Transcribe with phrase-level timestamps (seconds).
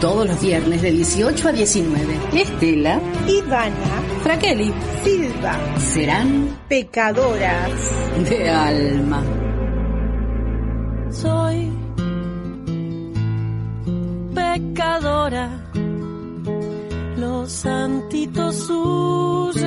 [0.00, 2.18] Todos los viernes de 18 a 19.
[2.32, 4.72] Estela, Ivana, Fraqueli,
[5.04, 7.70] Silva serán pecadoras.
[8.26, 9.22] de alma.
[11.10, 11.70] soy
[14.34, 15.70] pecadora.
[17.18, 19.59] Los santitos huyen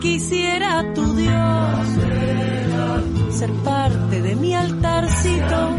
[0.00, 1.68] quisiera tu Dios
[3.38, 5.76] ser parte de mi altarcito,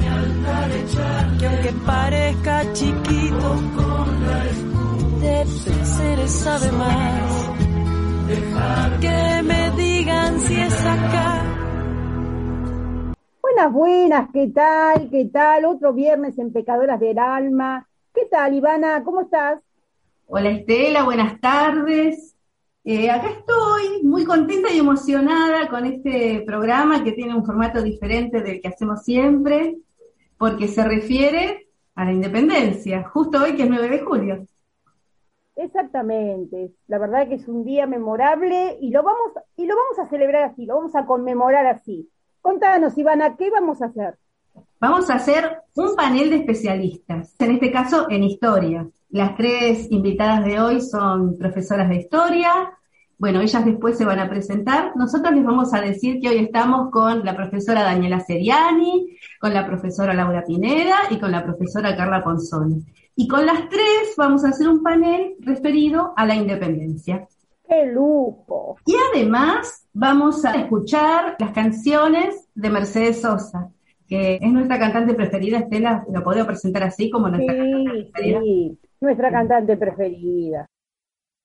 [1.40, 3.56] que aunque parezca chiquito,
[5.20, 7.50] de seres sabe más.
[9.02, 11.44] Que me digan si es acá.
[13.42, 15.10] Buenas, buenas, ¿qué tal?
[15.10, 15.66] ¿Qué tal?
[15.66, 17.90] Otro viernes en Pecadoras del Alma.
[18.14, 19.04] ¿Qué tal, Ivana?
[19.04, 19.60] ¿Cómo estás?
[20.28, 22.39] Hola Estela, buenas tardes.
[22.84, 28.42] Eh, acá estoy muy contenta y emocionada con este programa que tiene un formato diferente
[28.42, 29.78] del que hacemos siempre,
[30.38, 34.48] porque se refiere a la independencia, justo hoy que es 9 de julio.
[35.58, 36.72] Exactamente.
[36.88, 40.44] La verdad que es un día memorable y lo vamos, y lo vamos a celebrar
[40.44, 42.10] así, lo vamos a conmemorar así.
[42.42, 44.18] Contanos, Ivana, ¿qué vamos a hacer?
[44.80, 48.88] Vamos a hacer un panel de especialistas, en este caso en historia.
[49.12, 52.52] Las tres invitadas de hoy son profesoras de historia.
[53.18, 54.96] Bueno, ellas después se van a presentar.
[54.96, 59.66] Nosotros les vamos a decir que hoy estamos con la profesora Daniela Seriani, con la
[59.66, 62.86] profesora Laura Pineda y con la profesora Carla Ponzoni.
[63.16, 67.28] Y con las tres vamos a hacer un panel referido a la independencia.
[67.68, 68.78] ¡Qué lujo!
[68.86, 73.72] Y además vamos a escuchar las canciones de Mercedes Sosa,
[74.08, 78.40] que es nuestra cantante preferida, Estela, lo puedo presentar así como nuestra cantante preferida.
[78.42, 80.66] sí, nuestra cantante preferida.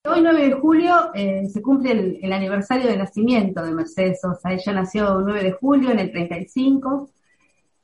[0.07, 4.53] Hoy 9 de julio eh, se cumple el, aniversario de nacimiento de Mercedes Sosa.
[4.53, 7.09] Ella nació el 9 de julio en el 35.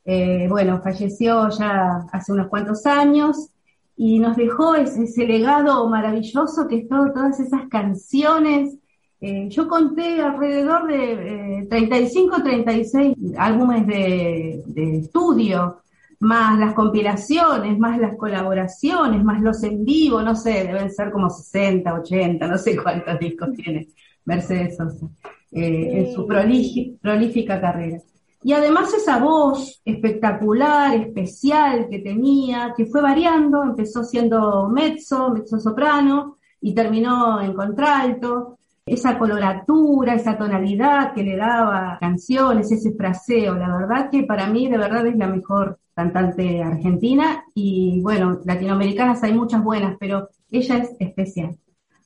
[0.06, 3.50] Eh, bueno, falleció ya hace unos cuantos años
[3.96, 8.78] y nos dejó ese, legado maravilloso que es todo, todas esas canciones.
[9.20, 15.81] Eh, yo conté alrededor de eh, 35, 36 álbumes de estudio,
[16.22, 21.30] más las compilaciones, más las colaboraciones, más los en vivo, no sé, deben ser como
[21.30, 23.88] 60, 80, no sé cuántos discos tiene
[24.26, 25.08] Mercedes Sosa.
[25.52, 27.98] Eh, en su prolífica carrera.
[28.42, 35.60] Y además esa voz espectacular, especial que tenía, que fue variando, empezó siendo mezzo, mezzo
[35.60, 38.60] soprano, y terminó en contralto,
[38.92, 44.68] esa coloratura, esa tonalidad que le daba canciones, ese fraseo, la verdad que para mí
[44.68, 50.78] de verdad es la mejor cantante argentina y bueno, latinoamericanas hay muchas buenas, pero ella
[50.80, 51.58] es especial.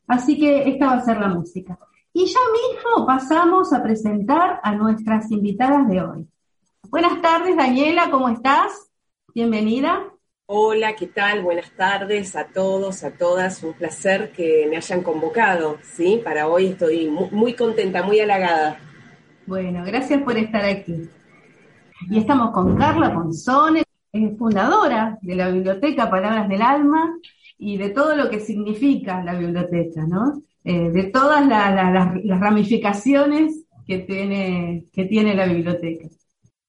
[0.06, 1.80] Así que esta va a ser la música.
[2.14, 6.28] Y ya mismo pasamos a presentar a nuestras invitadas de hoy.
[6.92, 8.92] Buenas tardes, Daniela, ¿cómo estás?
[9.34, 10.15] Bienvenida.
[10.48, 11.42] Hola, ¿qué tal?
[11.42, 13.64] Buenas tardes a todos, a todas.
[13.64, 16.22] Un placer que me hayan convocado, ¿sí?
[16.24, 18.80] Para hoy estoy mu- muy contenta, muy halagada.
[19.48, 21.10] Bueno, gracias por estar aquí.
[22.10, 23.84] Y estamos con Carla Ponzone,
[24.38, 27.18] fundadora de la biblioteca Palabras del Alma
[27.58, 30.44] y de todo lo que significa la biblioteca, ¿no?
[30.64, 36.08] Eh, de todas la- la- las- las ramificaciones que tiene, que tiene la biblioteca.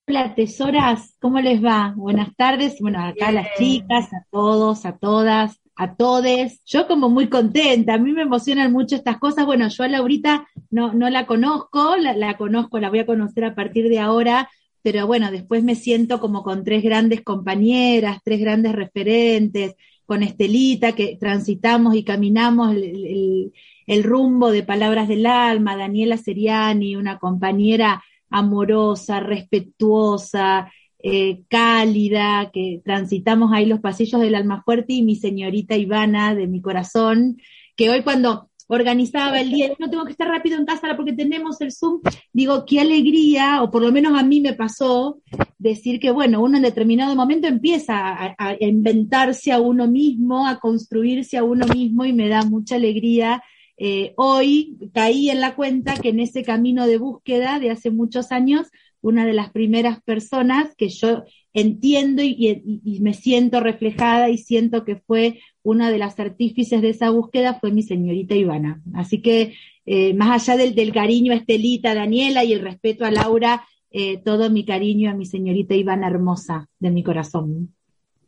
[0.09, 1.93] Hola, tesoras, ¿cómo les va?
[1.97, 2.77] Buenas tardes.
[2.81, 6.61] Bueno, acá a las chicas, a todos, a todas, a todes.
[6.65, 9.47] Yo como muy contenta, a mí me emocionan mucho estas cosas.
[9.47, 13.45] Bueno, yo a Laurita no, no la conozco, la, la conozco, la voy a conocer
[13.45, 14.49] a partir de ahora,
[14.83, 19.75] pero bueno, después me siento como con tres grandes compañeras, tres grandes referentes,
[20.05, 23.53] con Estelita, que transitamos y caminamos el, el-
[23.89, 32.81] el rumbo de Palabras del Alma, Daniela Seriani, una compañera amorosa, respetuosa, eh, cálida, que
[32.85, 37.39] transitamos ahí los pasillos del alma fuerte y mi señorita Ivana de mi corazón,
[37.77, 41.61] que hoy cuando organizaba el día, no tengo que estar rápido en casa porque tenemos
[41.61, 42.01] el Zoom,
[42.33, 45.21] digo, qué alegría, o por lo menos a mí me pasó,
[45.59, 51.37] decir que, bueno, uno en determinado momento empieza a inventarse a uno mismo, a construirse
[51.37, 53.43] a uno mismo y me da mucha alegría
[53.77, 58.33] eh, hoy caí en la cuenta que en ese camino de búsqueda de hace muchos
[58.33, 58.69] años,
[59.01, 62.63] una de las primeras personas que yo entiendo y,
[63.01, 67.73] me siento reflejada y siento que fue una de las artífices de esa búsqueda fue
[67.73, 68.83] mi señorita Ivana.
[68.95, 73.11] Así que eh, más allá del, del cariño a Estelita, Daniela y el respeto a
[73.11, 77.76] Laura, eh, todo mi cariño a mi señorita Ivana hermosa de mi corazón.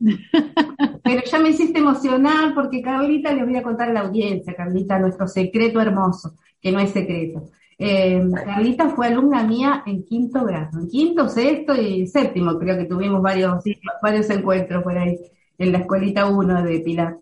[1.03, 4.99] Pero ya me hiciste emocionar porque Carlita le voy a contar a la audiencia, Carlita,
[4.99, 7.51] nuestro secreto hermoso, que no es secreto.
[7.79, 12.87] Eh, Carlita fue alumna mía en quinto grado, en quinto, sexto y séptimo, creo que
[12.87, 13.63] tuvimos varios,
[14.03, 15.17] varios encuentros por ahí,
[15.59, 17.17] en la escuelita 1 de Pilar.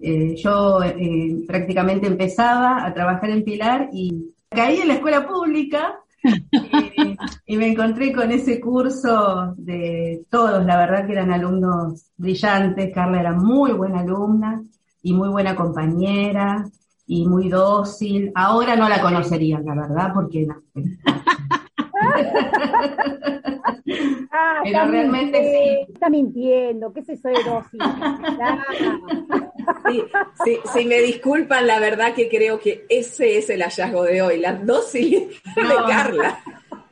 [0.00, 5.98] Eh, yo eh, prácticamente empezaba a trabajar en Pilar y caí en la escuela pública
[7.46, 13.20] y, me encontré con ese curso de todos, la verdad que eran alumnos brillantes, Carla
[13.20, 14.62] era muy buena alumna
[15.02, 16.68] y muy buena compañera
[17.06, 18.30] y muy dócil.
[18.34, 20.56] Ahora no la conocerían, la verdad, porque no.
[24.30, 25.92] Ah, Pero realmente sí.
[25.92, 27.80] Está mintiendo, ¿qué es eso de dócil?
[29.86, 30.04] Sí,
[30.44, 34.38] sí, sí, me disculpan, la verdad que creo que ese es el hallazgo de hoy,
[34.38, 35.76] la dócil de.
[35.88, 36.38] Carla.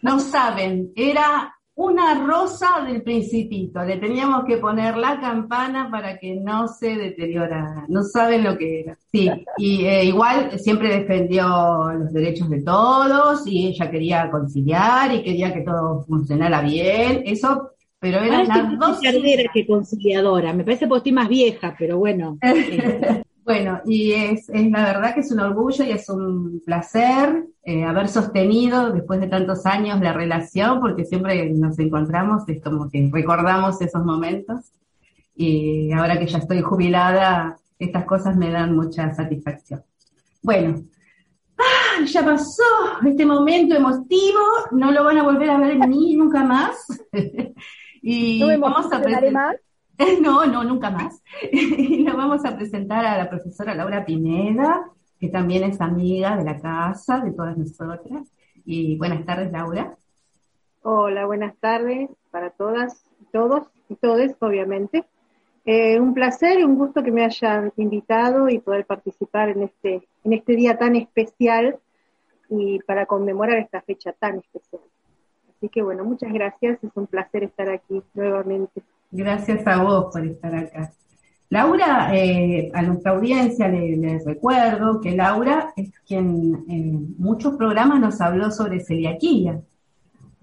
[0.02, 3.84] No saben, era una rosa del principito.
[3.84, 7.84] Le teníamos que poner la campana para que no se deteriorara.
[7.88, 8.99] No saben lo que era.
[9.12, 15.23] Sí, y eh, igual siempre defendió los derechos de todos y ella quería conciliar y
[15.23, 17.23] quería que todo funcionara bien.
[17.26, 19.50] Eso, pero era Ahora estoy las más dos.
[19.52, 20.52] que conciliadora.
[20.55, 22.38] Me parece porque estoy más vieja, pero bueno.
[22.43, 27.46] eh, Bueno, y es, es la verdad que es un orgullo y es un placer
[27.62, 32.90] eh, haber sostenido después de tantos años la relación, porque siempre nos encontramos, es como
[32.90, 34.72] que recordamos esos momentos.
[35.37, 39.84] Y ahora que ya estoy jubilada, estas cosas me dan mucha satisfacción.
[40.43, 40.82] Bueno,
[41.56, 42.04] ¡ah!
[42.04, 42.64] ya pasó
[43.06, 44.40] este momento emotivo,
[44.72, 46.84] no lo van a volver a ver en mí nunca más.
[48.02, 49.60] y ¿No vamos a presentar.
[50.22, 51.22] No, no, nunca más.
[51.52, 56.44] Y le vamos a presentar a la profesora Laura Pineda, que también es amiga de
[56.44, 58.28] la casa, de todas nosotras.
[58.64, 59.96] Y buenas tardes, Laura.
[60.82, 65.04] Hola, buenas tardes para todas, todos y todes, obviamente.
[65.64, 70.06] Eh, un placer y un gusto que me hayan invitado y poder participar en este,
[70.22, 71.78] en este día tan especial
[72.48, 74.82] y para conmemorar esta fecha tan especial.
[75.56, 78.82] Así que bueno, muchas gracias, es un placer estar aquí nuevamente.
[79.11, 80.93] Gracias a vos por estar acá.
[81.49, 88.00] Laura, eh, a nuestra audiencia le- les recuerdo que Laura es quien en muchos programas
[88.00, 89.61] nos habló sobre celiaquía.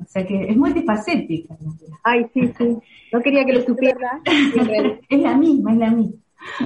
[0.01, 1.55] O sea que es multifacética.
[1.59, 1.99] Laura.
[2.03, 2.77] Ay, sí, sí,
[3.11, 4.21] no quería que lo supiera.
[5.09, 6.15] Es la misma, es la misma.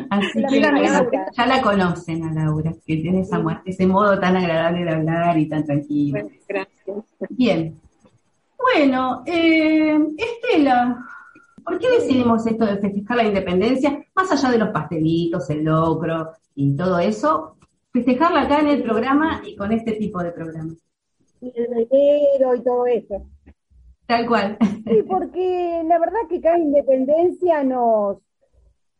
[0.09, 0.61] Así La que
[1.35, 5.47] ya la conocen a Laura, que tiene esa ese modo tan agradable de hablar y
[5.47, 6.11] tan tranquilo.
[6.21, 7.05] Bueno, gracias.
[7.29, 7.75] Bien.
[8.57, 10.97] Bueno, eh, Estela,
[11.67, 14.05] ¿por qué decidimos esto de festejar la independencia?
[14.15, 17.57] Más allá de los pastelitos, el locro y todo eso,
[17.91, 20.73] festejarla acá en el programa y con este tipo de programa.
[21.41, 23.25] Y el velero y todo eso.
[24.05, 24.57] Tal cual.
[24.61, 28.19] Sí, porque la verdad que cada independencia nos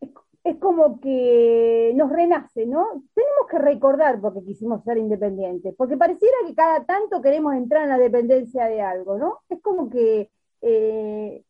[0.02, 0.10] es,
[0.44, 3.04] es como que nos renace, ¿no?
[3.13, 7.90] Tenemos que recordar porque quisimos ser independientes, porque pareciera que cada tanto queremos entrar en
[7.90, 9.40] la dependencia de algo, ¿no?
[9.50, 10.30] Es como que
[10.62, 11.44] eh,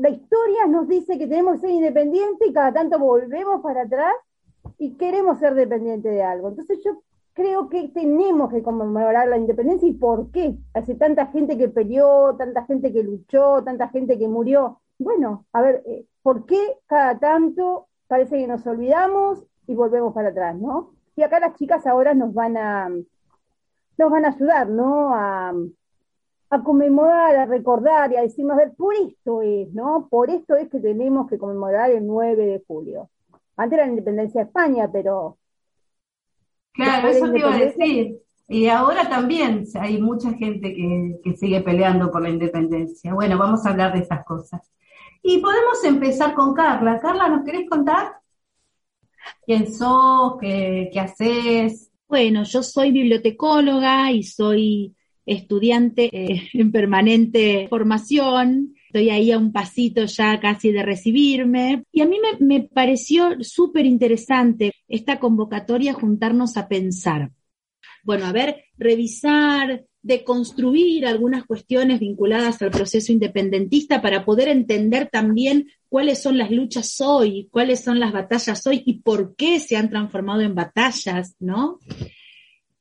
[0.00, 4.14] la historia nos dice que tenemos que ser independientes y cada tanto volvemos para atrás
[4.78, 6.48] y queremos ser dependientes de algo.
[6.48, 7.02] Entonces yo
[7.34, 10.56] creo que tenemos que conmemorar la independencia y por qué.
[10.74, 14.80] Hace tanta gente que peleó, tanta gente que luchó, tanta gente que murió.
[14.98, 20.30] Bueno, a ver, eh, ¿por qué cada tanto parece que nos olvidamos y volvemos para
[20.30, 20.94] atrás, ¿no?
[21.14, 25.14] Y acá las chicas ahora nos van a nos van a ayudar, ¿no?
[25.14, 25.52] A,
[26.50, 30.08] a conmemorar, a recordar y a decirnos, a ver, por esto es, ¿no?
[30.10, 33.08] Por esto es que tenemos que conmemorar el 9 de julio.
[33.56, 35.38] Antes era la independencia de España, pero
[36.72, 38.18] Claro, eso te iba a decir.
[38.48, 43.14] Y ahora también hay mucha gente que, que sigue peleando por la independencia.
[43.14, 44.60] Bueno, vamos a hablar de estas cosas.
[45.22, 46.98] Y podemos empezar con Carla.
[46.98, 48.14] Carla, ¿nos querés contar?
[49.44, 50.36] ¿Quién sos?
[50.40, 51.92] ¿Qué, qué haces?
[52.08, 54.96] Bueno, yo soy bibliotecóloga y soy
[55.32, 58.74] estudiante eh, en permanente formación.
[58.86, 61.84] Estoy ahí a un pasito ya casi de recibirme.
[61.92, 67.30] Y a mí me, me pareció súper interesante esta convocatoria, juntarnos a pensar.
[68.02, 75.68] Bueno, a ver, revisar, deconstruir algunas cuestiones vinculadas al proceso independentista para poder entender también
[75.88, 79.90] cuáles son las luchas hoy, cuáles son las batallas hoy y por qué se han
[79.90, 81.78] transformado en batallas, ¿no?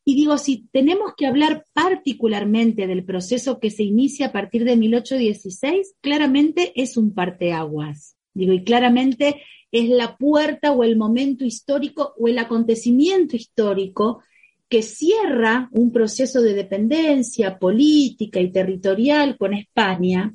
[0.10, 4.75] Y digo, si tenemos que hablar particularmente del proceso que se inicia a partir de
[4.75, 8.18] 1816, claramente es un parteaguas.
[8.34, 14.24] Digo, y claramente es la puerta o el momento histórico o el acontecimiento histórico
[14.68, 20.34] que cierra un proceso de dependencia política y territorial con España,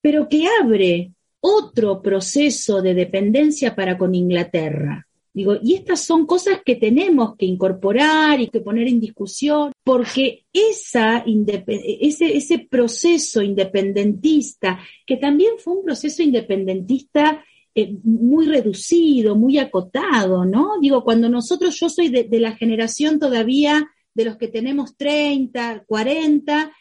[0.00, 5.08] pero que abre otro proceso de dependencia para con Inglaterra.
[5.34, 10.44] Digo, y estas son cosas que tenemos que incorporar y que poner en discusión, porque
[10.52, 17.42] esa ese, ese proceso independentista, que también fue un proceso independentista
[17.74, 20.72] eh, muy reducido, muy acotado, ¿no?
[20.82, 25.84] Digo, cuando nosotros, yo soy de, de la generación todavía de los que tenemos 30,
[25.86, 26.72] 40,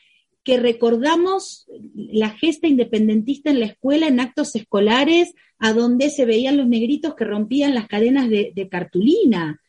[0.43, 6.57] que recordamos la gesta independentista en la escuela, en actos escolares, a donde se veían
[6.57, 9.61] los negritos que rompían las cadenas de, cartulina.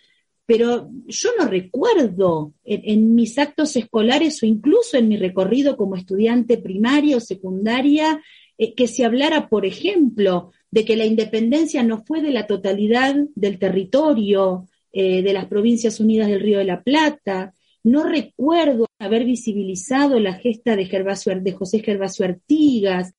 [0.46, 6.56] Pero yo no recuerdo en, mis actos escolares o incluso en mi recorrido como estudiante
[6.56, 8.22] primaria o secundaria
[8.56, 13.14] eh, que se hablara, por ejemplo, de que la independencia no fue de la totalidad
[13.34, 19.24] del territorio eh, de las Provincias Unidas del Río de la Plata, no recuerdo haber
[19.24, 23.12] visibilizado la gesta de, de José Gervasio Artigas,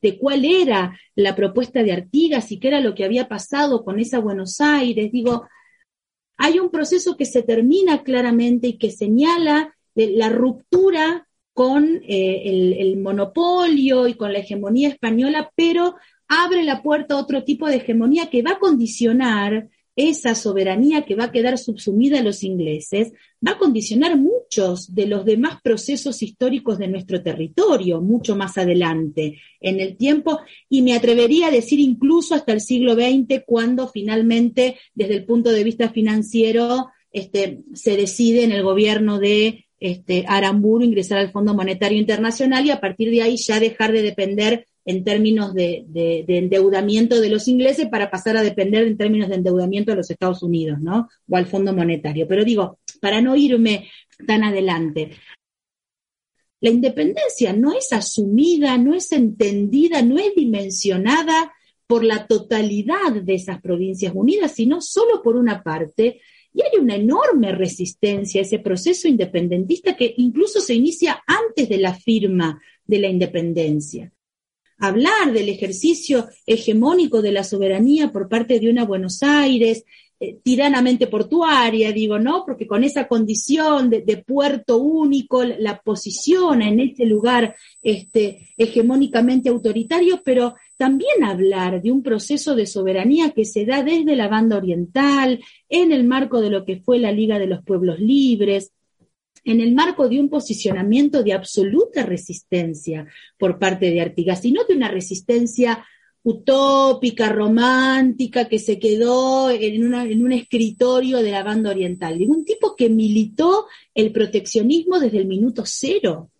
[0.00, 3.98] de cuál era la propuesta de Artigas y qué era lo que había pasado con
[3.98, 5.10] esa Buenos Aires.
[5.12, 5.46] Digo,
[6.36, 12.72] hay un proceso que se termina claramente y que señala la ruptura con eh, el,
[12.74, 15.96] el, monopolio y con la hegemonía española, pero
[16.28, 21.16] abre la puerta a otro tipo de hegemonía que va a condicionar esa soberanía que
[21.16, 23.12] va a quedar subsumida a los ingleses
[23.44, 29.40] va a condicionar muchos de los demás procesos históricos de nuestro territorio, mucho más adelante
[29.60, 30.38] en el tiempo,
[30.68, 35.50] y me atrevería a decir incluso hasta el siglo XX, cuando finalmente, desde el punto
[35.50, 41.54] de vista financiero, este, se decide en el gobierno de este, Aramburu ingresar al Fondo
[41.54, 45.84] Monetario Internacional y a partir de ahí ya dejar de depender en términos de,
[46.26, 50.42] endeudamiento de los ingleses para pasar a depender en términos de endeudamiento de los Estados
[50.42, 51.10] Unidos, ¿no?
[51.28, 52.26] O al Fondo Monetario.
[52.26, 53.90] Pero digo, para no irme
[54.26, 55.10] tan adelante,
[56.62, 61.52] la independencia no es asumida, no es entendida, no es dimensionada
[61.86, 66.22] por la totalidad de esas provincias unidas, sino solo por una parte.
[66.54, 71.76] Y hay una enorme resistencia a ese proceso independentista que incluso se inicia antes de
[71.76, 74.10] la firma de la independencia
[74.78, 79.84] hablar del ejercicio hegemónico de la soberanía por parte de una Buenos Aires,
[80.20, 82.44] eh, tiranamente portuaria, digo, ¿no?
[82.44, 90.20] Porque con esa condición de, puerto único la posiciona en este lugar este, hegemónicamente autoritario,
[90.24, 95.38] pero también hablar de un proceso de soberanía que se da desde la banda oriental,
[95.68, 98.72] en el marco de lo que fue la Liga de los Pueblos Libres,
[99.48, 103.06] en el marco de un posicionamiento de absoluta resistencia
[103.38, 105.86] por parte de Artigas, y no de una resistencia
[106.22, 112.76] utópica, romántica, que se quedó en, un escritorio de la banda oriental, de un tipo
[112.76, 116.30] que militó el proteccionismo desde el minuto cero,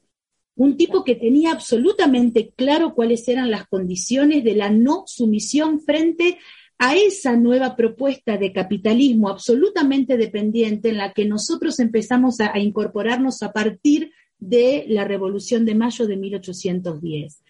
[0.57, 6.39] un tipo que tenía absolutamente claro cuáles eran las condiciones de la no sumisión frente
[6.79, 13.43] a esa nueva propuesta de capitalismo absolutamente dependiente en la que nosotros empezamos a, incorporarnos
[13.43, 17.43] a partir de la Revolución de Mayo de 1810.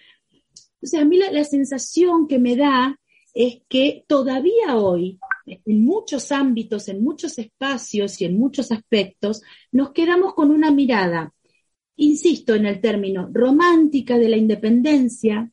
[0.81, 2.99] O sea, a mí la, sensación que me da
[3.35, 9.91] es que todavía hoy, en muchos ámbitos, en muchos espacios y en muchos aspectos, nos
[9.91, 11.35] quedamos con una mirada,
[11.97, 15.51] insisto en el término, romántica de la independencia,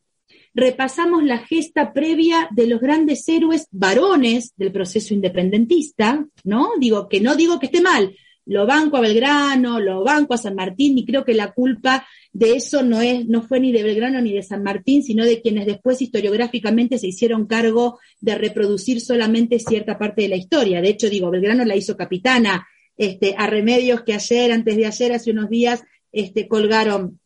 [0.55, 6.71] repasamos la gesta previa de los grandes héroes varones del proceso independentista, ¿no?
[6.79, 10.55] Digo que no digo que esté mal, lo banco a Belgrano, lo banco a San
[10.55, 14.21] Martín, y creo que la culpa de eso no es, no fue ni de Belgrano
[14.21, 19.59] ni de San Martín, sino de quienes después historiográficamente se hicieron cargo de reproducir solamente
[19.59, 20.81] cierta parte de la historia.
[20.81, 22.65] De hecho, digo, Belgrano la hizo capitana,
[22.97, 25.83] este, a remedios que ayer, antes de ayer, hace unos días,
[26.13, 27.19] este, colgaron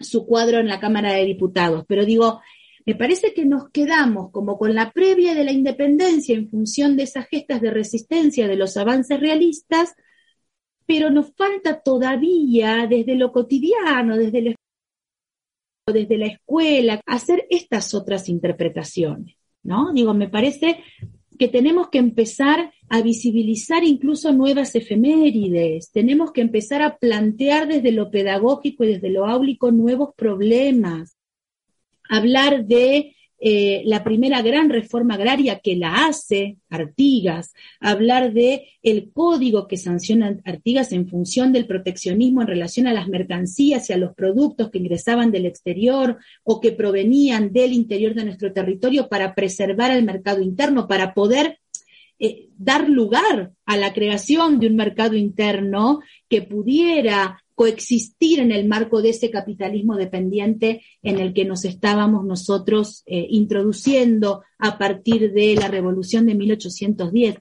[0.00, 1.84] su cuadro en la Cámara de Diputados.
[1.86, 2.40] Pero digo,
[2.86, 7.04] me parece que nos quedamos como con la previa de la independencia en función de
[7.04, 9.94] esas gestas de resistencia de los avances realistas,
[10.86, 14.54] pero nos falta todavía desde lo cotidiano, desde,
[16.18, 19.92] la escuela, hacer estas otras interpretaciones, ¿no?
[19.94, 20.82] Digo, me parece
[21.38, 27.92] que tenemos que empezar a visibilizar incluso nuevas efemérides, tenemos que empezar a plantear desde
[27.92, 31.16] lo pedagógico y desde lo áulico nuevos problemas,
[32.08, 39.12] hablar de eh, la primera gran reforma agraria que la hace Artigas, hablar de el
[39.12, 43.98] código que sanciona Artigas en función del proteccionismo en relación a las mercancías y a
[43.98, 49.34] los productos que ingresaban del exterior o que provenían del interior de nuestro territorio para
[49.34, 51.58] preservar el mercado interno, para poder
[52.18, 58.66] eh, dar lugar a la creación de un mercado interno que pudiera coexistir en el
[58.66, 65.32] marco de ese capitalismo dependiente en el que nos estábamos nosotros eh, introduciendo a partir
[65.32, 67.36] de la revolución de 1810.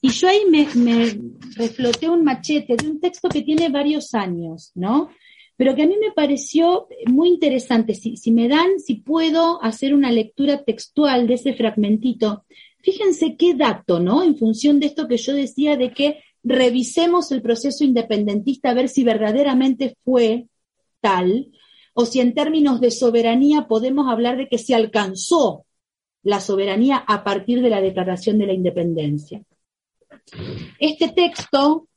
[0.00, 1.16] Y yo ahí me, me
[1.54, 5.10] refloté un machete de un texto que tiene varios años, ¿no?
[5.56, 7.94] Pero que a mí me pareció muy interesante.
[7.94, 12.44] Si, si me dan, si puedo hacer una lectura textual de ese fragmentito,
[12.80, 14.24] fíjense qué dato, ¿no?
[14.24, 18.88] En función de esto que yo decía de que revisemos el proceso independentista a ver
[18.88, 20.48] si verdaderamente fue
[21.00, 21.50] tal,
[21.94, 25.66] o si en términos de soberanía podemos hablar de que se alcanzó
[26.22, 29.42] la soberanía a partir de la declaración de la independencia.
[30.78, 31.88] Este texto,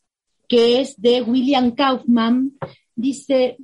[0.47, 2.57] que es de William Kaufman,
[2.95, 3.57] dice,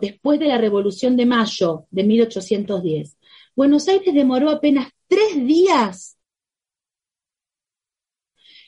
[0.00, 3.16] después de la Revolución de Mayo de 1810,
[3.54, 6.15] Buenos Aires demoró apenas tres días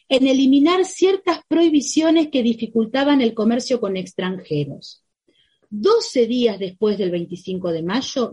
[0.09, 5.05] en eliminar ciertas prohibiciones que dificultaban el comercio con extranjeros.
[5.71, 8.33] Doce días después del 25 de mayo,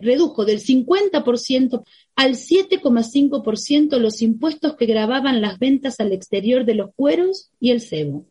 [0.00, 1.84] redujo del 50%
[2.16, 7.80] al 7,5% los impuestos que grababan las ventas al exterior de los cueros y el
[7.80, 8.26] cebo.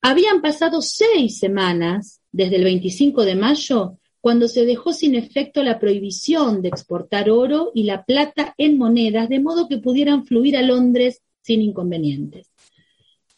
[0.00, 5.78] Habían pasado seis semanas desde el 25 de mayo cuando se dejó sin efecto la
[5.78, 10.62] prohibición de exportar oro y la plata en monedas, de modo que pudieran fluir a
[10.62, 12.50] Londres sin inconvenientes.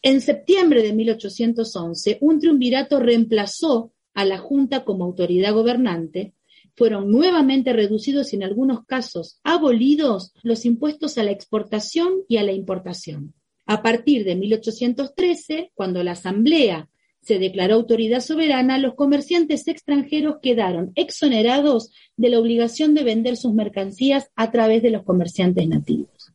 [0.01, 6.31] En septiembre de 1811, un triunvirato reemplazó a la Junta como autoridad gobernante,
[6.73, 12.43] fueron nuevamente reducidos y en algunos casos abolidos los impuestos a la exportación y a
[12.43, 13.33] la importación.
[13.65, 16.87] A partir de 1813, cuando la Asamblea
[17.27, 23.53] se declaró autoridad soberana, los comerciantes extranjeros quedaron exonerados de la obligación de vender sus
[23.53, 26.31] mercancías a través de los comerciantes nativos.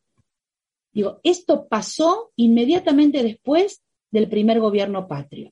[0.91, 3.81] Digo, esto pasó inmediatamente después
[4.11, 5.51] del primer gobierno patrio.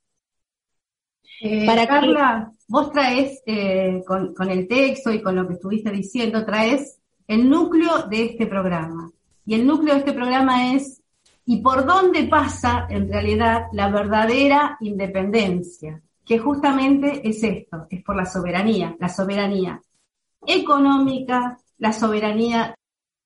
[1.42, 5.90] Eh, Para Carla, vos traes eh, con, con el texto y con lo que estuviste
[5.90, 9.12] diciendo, traes el núcleo de este programa.
[9.44, 11.01] Y el núcleo de este programa es
[11.46, 18.16] y por dónde pasa en realidad la verdadera independencia, que justamente es esto, es por
[18.16, 19.82] la soberanía, la soberanía
[20.46, 22.76] económica, la soberanía,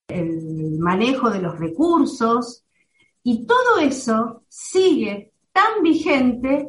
[0.08, 2.64] el manejo de los recursos,
[3.22, 6.68] y todo eso sigue tan vigente,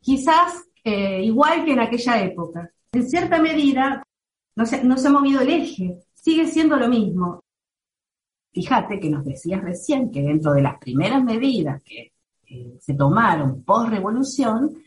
[0.00, 2.70] quizás eh, igual que en aquella época.
[2.92, 4.02] En cierta medida,
[4.56, 7.40] no no se ha movido el eje, sigue siendo lo mismo.
[8.52, 12.12] Fíjate que nos decías recién que dentro de las primeras medidas que
[12.80, 14.82] se tomaron post-revolución,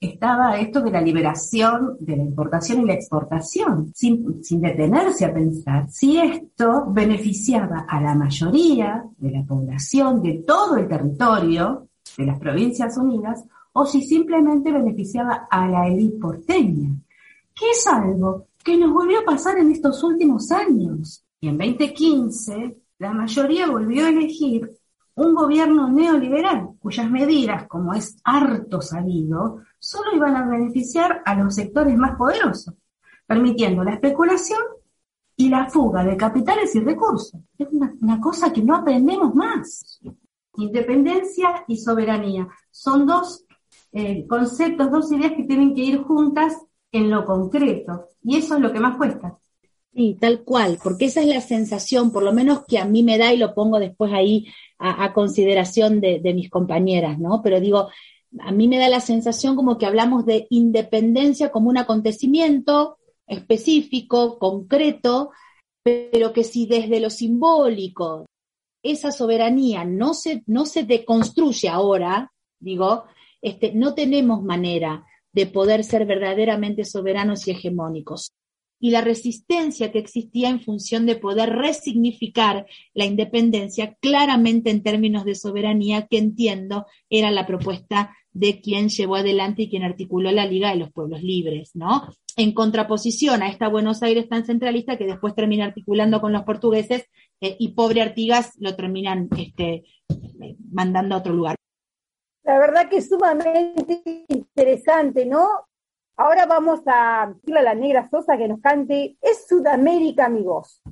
[0.00, 5.34] estaba esto de la liberación de la importación y la exportación, sin, sin, detenerse a
[5.34, 12.26] pensar si esto beneficiaba a la mayoría de la población de todo el territorio de
[12.26, 16.90] las Provincias Unidas o si simplemente beneficiaba a la élite porteña,
[17.54, 21.24] que es algo que nos volvió a pasar en estos últimos años.
[21.40, 24.70] Y en 2015 la mayoría volvió a elegir
[25.14, 31.54] un gobierno neoliberal, cuyas medidas, como es harto sabido, solo iban a beneficiar a los
[31.54, 32.74] sectores más poderosos,
[33.26, 34.60] permitiendo la especulación
[35.36, 37.40] y la fuga de capitales y recursos.
[37.58, 40.00] Es una, cosa que no aprendemos más.
[40.56, 43.44] Independencia y soberanía son dos
[43.92, 46.56] eh, conceptos, dos ideas que tienen que ir juntas
[46.90, 48.06] en lo concreto.
[48.22, 49.38] Y eso es lo que más cuesta.
[49.98, 53.18] Sí, tal cual, porque esa es la sensación, por lo menos que a mí me
[53.18, 54.46] da y lo pongo después ahí
[54.78, 57.42] a, consideración de, mis compañeras, ¿no?
[57.42, 57.88] Pero digo,
[58.38, 64.38] a mí me da la sensación como que hablamos de independencia como un acontecimiento específico,
[64.38, 65.32] concreto,
[65.82, 68.26] pero que si desde lo simbólico
[68.84, 72.30] esa soberanía no se, no se deconstruye ahora,
[72.60, 73.06] digo,
[73.42, 78.30] este, no tenemos manera de poder ser verdaderamente soberanos y hegemónicos
[78.80, 85.24] y la resistencia que existía en función de poder resignificar la independencia claramente en términos
[85.24, 90.46] de soberanía, que entiendo era la propuesta de quien llevó adelante y quien articuló la
[90.46, 92.08] Liga de los Pueblos Libres, ¿no?
[92.36, 97.04] En contraposición a esta Buenos Aires tan centralista que después termina articulando con los portugueses
[97.40, 99.84] eh, y pobre Artigas lo terminan este,
[100.70, 101.56] mandando a otro lugar.
[102.44, 105.67] La verdad que es sumamente interesante, ¿no?
[106.20, 110.82] Ahora vamos a decirle a la negra Sosa que nos cante Es Sudamérica mi voz.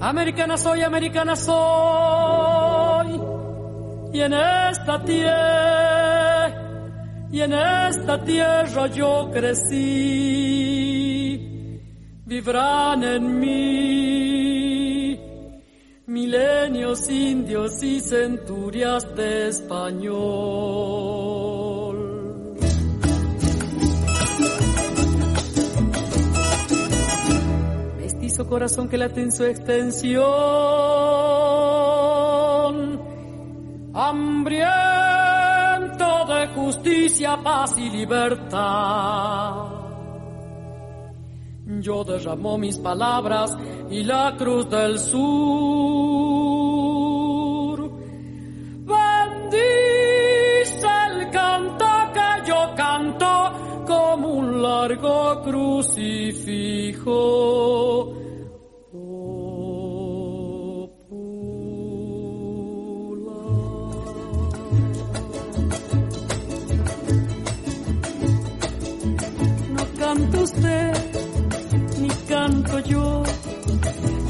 [0.00, 3.20] Americana soy, americana soy,
[4.12, 6.52] y en esta tierra
[7.32, 9.78] y en esta tierra yo crecí.
[12.26, 14.27] Vivrán en mí
[16.08, 20.08] milenios indios y centurias de español.
[27.98, 30.24] Mestizo corazón que late en su extensión,
[33.92, 35.04] hambriento
[36.26, 39.77] de justicia, paz y libertad.
[41.68, 43.54] Yo derramó mis palabras
[43.90, 45.18] y la cruz del sur.
[48.86, 49.68] Bendice
[51.10, 53.52] el canto que yo canto
[53.86, 57.04] como un largo crucifijo.
[69.70, 71.07] No canta usted,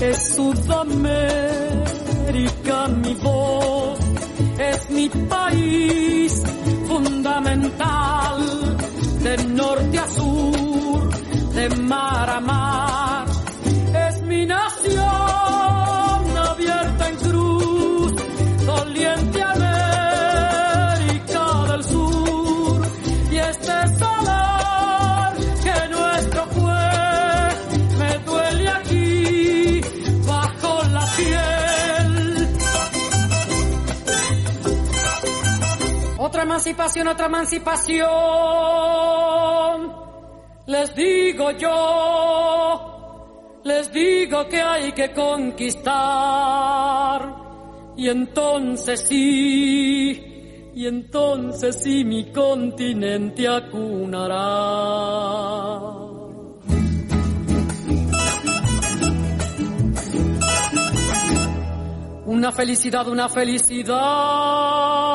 [0.01, 0.89] es Sudamérica
[2.89, 3.99] mi voz,
[4.59, 6.43] es mi país
[6.87, 8.77] fundamental,
[9.23, 11.11] de norte a sur,
[11.55, 13.08] de mar a mar,
[36.69, 38.09] emancipación, otra emancipación.
[40.67, 41.71] Les digo yo,
[43.65, 45.89] les digo que hay que conquistar.
[47.97, 54.37] Y entonces sí, y entonces sí mi continente acunará.
[62.27, 65.08] Una felicidad, una felicidad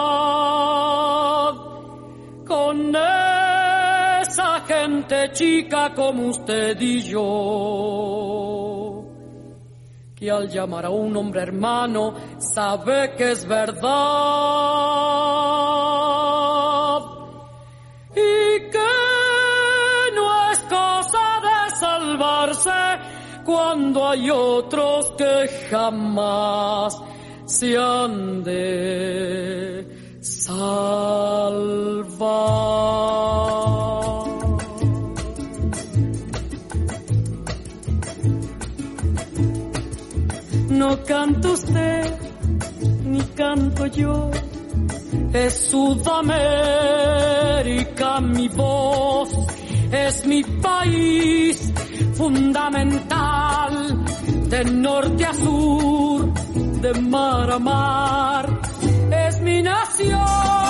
[4.67, 7.23] gente chica como usted y yo,
[10.15, 13.81] que al llamar a un hombre hermano sabe que es verdad
[18.11, 18.93] y que
[20.15, 22.71] no es cosa de salvarse
[23.45, 26.97] cuando hay otros que jamás
[27.45, 29.87] se han de
[30.21, 31.83] salvar.
[40.83, 42.13] No canta usted,
[43.05, 44.29] ni canto yo,
[45.31, 49.29] es Sudamérica mi voz,
[49.89, 51.71] es mi país
[52.15, 54.03] fundamental,
[54.49, 56.33] de norte a sur,
[56.81, 58.59] de mar a mar,
[59.09, 60.62] es mi nación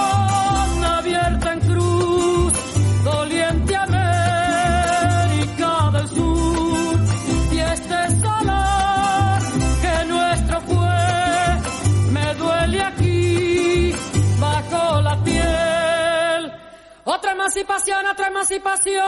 [17.33, 19.03] emancipación, otra emancipación.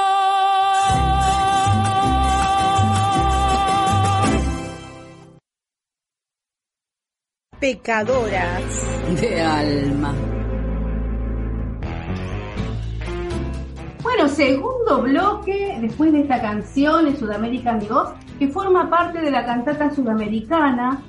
[7.59, 10.13] Pecadoras de alma.
[14.03, 19.45] Bueno, segundo bloque, después de esta canción en Sudamerican Dios, que forma parte de la
[19.45, 21.01] cantata sudamericana,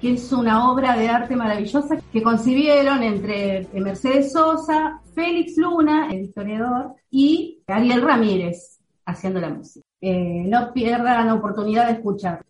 [0.00, 6.20] que es una obra de arte maravillosa que concibieron entre Mercedes Sosa, Félix Luna, el
[6.20, 9.84] historiador, y Ariel Ramírez, haciendo la música.
[10.00, 12.40] Eh, no pierdan la oportunidad de escuchar.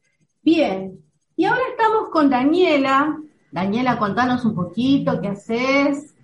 [0.43, 1.01] Bien,
[1.35, 3.17] y ahora estamos con Daniela.
[3.51, 6.15] Daniela, contanos un poquito qué haces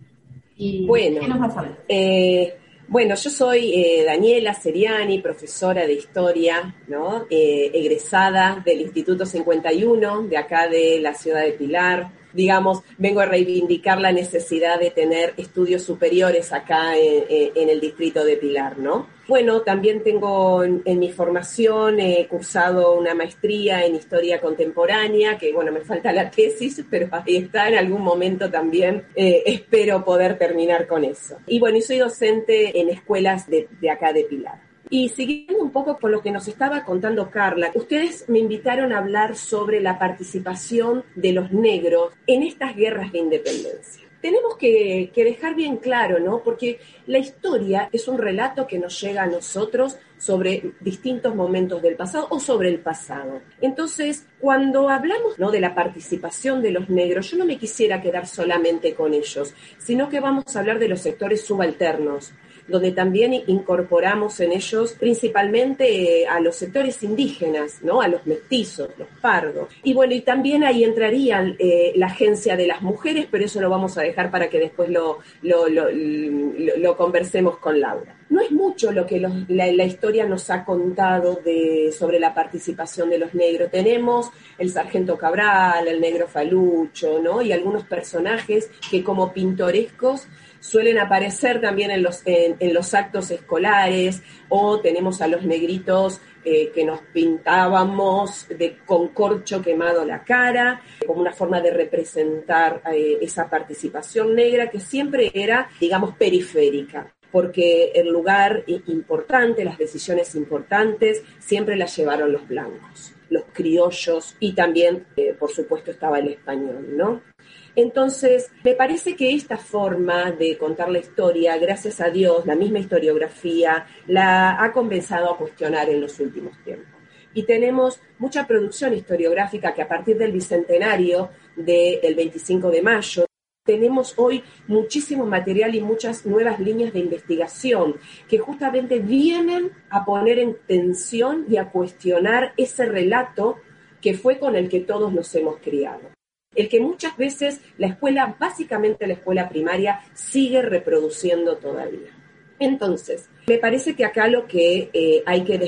[0.55, 1.21] y Bueno.
[1.21, 1.79] qué nos vas a.
[1.89, 2.55] Eh,
[2.89, 7.25] bueno, yo soy eh, Daniela Seriani, profesora de historia, ¿no?
[7.31, 12.13] Egresada del Instituto 51 de acá de la ciudad de Pilar.
[12.35, 18.25] Digamos, vengo a reivindicar la necesidad de tener estudios superiores acá en, en- el distrito
[18.25, 19.07] de Pilar, ¿no?
[19.27, 25.53] Bueno, también tengo en, en mi formación he cursado una maestría en historia contemporánea, que
[25.53, 30.37] bueno, me falta la tesis, pero ahí está, en algún momento también eh, espero poder
[30.37, 31.39] terminar con eso.
[31.47, 34.74] Y bueno, y soy docente en escuelas de, de acá de Pilar.
[34.91, 38.99] Y siguiendo un poco con lo que nos estaba contando Carla, ustedes me invitaron a
[38.99, 44.05] hablar sobre la participación de los negros en estas guerras de independencia.
[44.21, 46.43] tenemos que, dejar bien claro, ¿no?
[46.43, 51.95] Porque la historia es un relato que nos llega a nosotros sobre distintos momentos del
[51.95, 53.43] pasado o sobre el pasado.
[53.61, 55.51] Entonces, cuando hablamos ¿no?
[55.51, 60.09] de la participación de los negros, yo no me quisiera quedar solamente con ellos, sino
[60.09, 62.33] que vamos a hablar de los sectores subalternos,
[62.67, 68.01] donde también incorporamos en ellos principalmente eh, a los sectores indígenas, ¿no?
[68.01, 69.69] a los mestizos, los pardos.
[69.83, 73.69] Y bueno, y también ahí entraría eh, la agencia de las mujeres, pero eso lo
[73.69, 78.17] vamos a dejar para que después lo, lo, conversemos con Laura.
[78.31, 83.19] No es mucho lo que la, historia nos ha contado de, sobre la participación de
[83.19, 83.71] los negros.
[83.71, 87.43] Tenemos el sargento Cabral, el negro Falucho, ¿no?
[87.43, 90.27] Y algunos personajes que como pintorescos
[90.65, 96.71] suelen aparecer también en los, en, los actos escolares o tenemos a los negritos eh,
[96.75, 98.49] que nos pintábamos
[98.87, 104.81] con corcho quemado la cara, como una forma de representar eh, esa participación negra que
[104.81, 112.47] siempre era, digamos, periférica porque el lugar importante, las decisiones importantes, siempre las llevaron los
[112.47, 117.34] blancos, los criollos y también, eh, por supuesto, estaba el español, ¿no?
[117.77, 122.79] Entonces, me parece que esta forma de contar la historia, gracias a Dios, la misma
[122.79, 126.95] historiografía, la ha comenzado a cuestionar en los últimos tiempos.
[127.35, 133.27] Y tenemos mucha producción historiográfica que a partir del bicentenario del 25 de mayo,
[133.65, 137.97] tenemos hoy muchísimo material y muchas nuevas líneas de investigación
[138.29, 143.57] que justamente vienen a poner en tensión y a cuestionar ese relato
[144.01, 146.14] que fue con el que todos nos hemos criado
[146.55, 152.11] el que muchas veces la escuela, básicamente la escuela primaria, sigue reproduciendo todavía.
[152.59, 155.59] Entonces, me parece que acá lo que eh, hay que,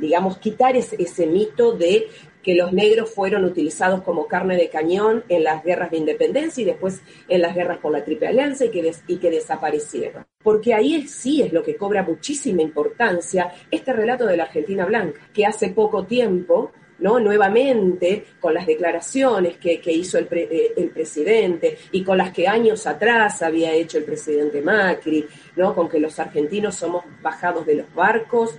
[0.00, 2.08] digamos, quitar es ese mito de
[2.42, 6.64] que los negros fueron utilizados como carne de cañón en las guerras de independencia y
[6.64, 10.26] después en las guerras por la Triple Alianza y que, y que desaparecieron.
[10.42, 15.20] Porque ahí sí es lo que cobra muchísima importancia este relato de la Argentina Blanca,
[15.32, 17.18] que hace poco tiempo ¿no?
[17.18, 23.42] Nuevamente, con las declaraciones que, hizo eh, el, presidente y con las que años atrás
[23.42, 25.74] había hecho el presidente Macri, ¿no?
[25.74, 28.54] Con que los argentinos somos bajados de los barcos,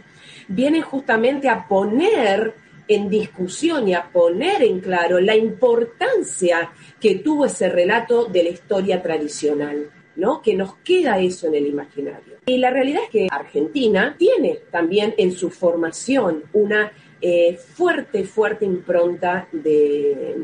[0.49, 2.53] vienen justamente a poner
[2.85, 8.49] en discusión y a poner en claro la importancia que tuvo ese relato de la
[8.49, 9.89] historia tradicional.
[10.15, 10.43] ¿no?
[10.43, 12.35] Que nos queda eso en el imaginario.
[12.45, 16.91] Y la realidad es que Argentina tiene también en su formación una
[17.25, 20.35] eh, fuerte, fuerte impronta de,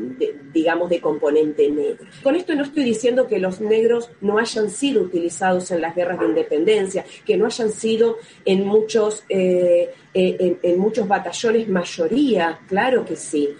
[0.50, 2.06] digamos, de componente negro.
[2.22, 6.18] Con esto no estoy diciendo que los negros no hayan sido utilizados en las guerras
[6.20, 8.16] de independencia, que no hayan sido
[8.46, 13.50] en muchos, eh, eh, en, muchos batallones mayoría, claro que sí,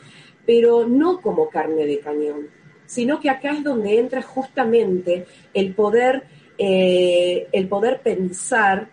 [0.46, 2.48] pero no como carne de cañón,
[2.86, 6.22] sino que acá es donde entra justamente el poder,
[6.56, 8.88] el poder pensar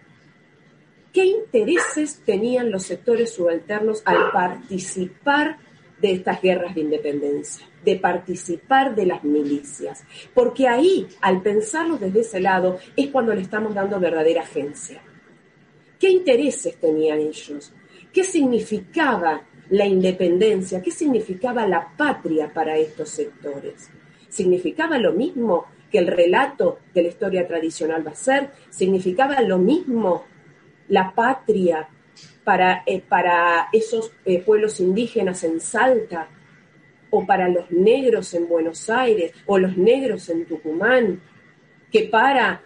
[1.18, 5.58] qué intereses tenían los sectores subalternos al participar
[6.00, 10.04] de estas guerras de independencia, de participar de las milicias.
[10.36, 15.02] Porque ahí, al pensarlo desde ese lado, es cuando le estamos dando verdadera agencia.
[16.00, 17.74] ¿Qué intereses tenían ellos?
[18.14, 20.84] ¿Qué significaba la independencia?
[20.84, 23.90] ¿Qué significaba la patria para estos sectores?
[24.30, 28.52] ¿Significaba lo mismo que el relato de la historia tradicional va a ser?
[28.70, 30.37] ¿Significaba lo mismo
[30.90, 31.88] la patria
[32.44, 33.04] para, eh,
[33.74, 36.30] esos eh, pueblos indígenas en Salta,
[37.10, 41.22] o para los negros en Buenos Aires, o los negros en Tucumán,
[41.92, 42.62] que para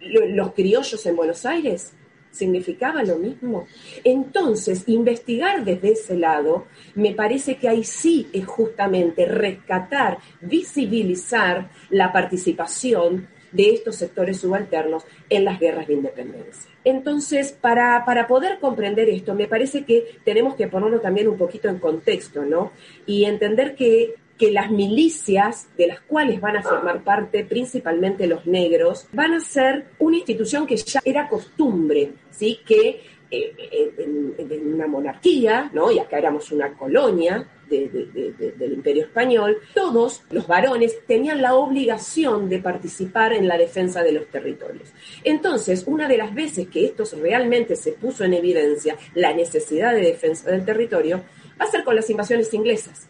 [0.00, 1.92] los criollos en Buenos Aires
[2.30, 3.66] significaba lo mismo.
[4.04, 12.12] Entonces, investigar desde ese lado, me parece que ahí sí es justamente rescatar, visibilizar la
[12.12, 16.75] participación de estos sectores subalternos en las guerras de independencia.
[16.86, 21.80] Entonces, para, poder comprender esto, me parece que tenemos que ponerlo también un poquito en
[21.80, 22.70] contexto, ¿no?
[23.06, 28.46] Y entender que, que las milicias, de las cuales van a formar parte principalmente los
[28.46, 32.60] negros, van a ser una institución que ya era costumbre, ¿sí?
[32.64, 35.90] Que eh, eh, en, una monarquía, ¿no?
[35.90, 42.60] y acá éramos una colonia del imperio español, todos los varones tenían la obligación de
[42.60, 44.92] participar en la defensa de los territorios.
[45.24, 50.02] Entonces, una de las veces que esto realmente se puso en evidencia, la necesidad de
[50.02, 51.24] defensa del territorio,
[51.60, 53.08] va a ser con las invasiones inglesas.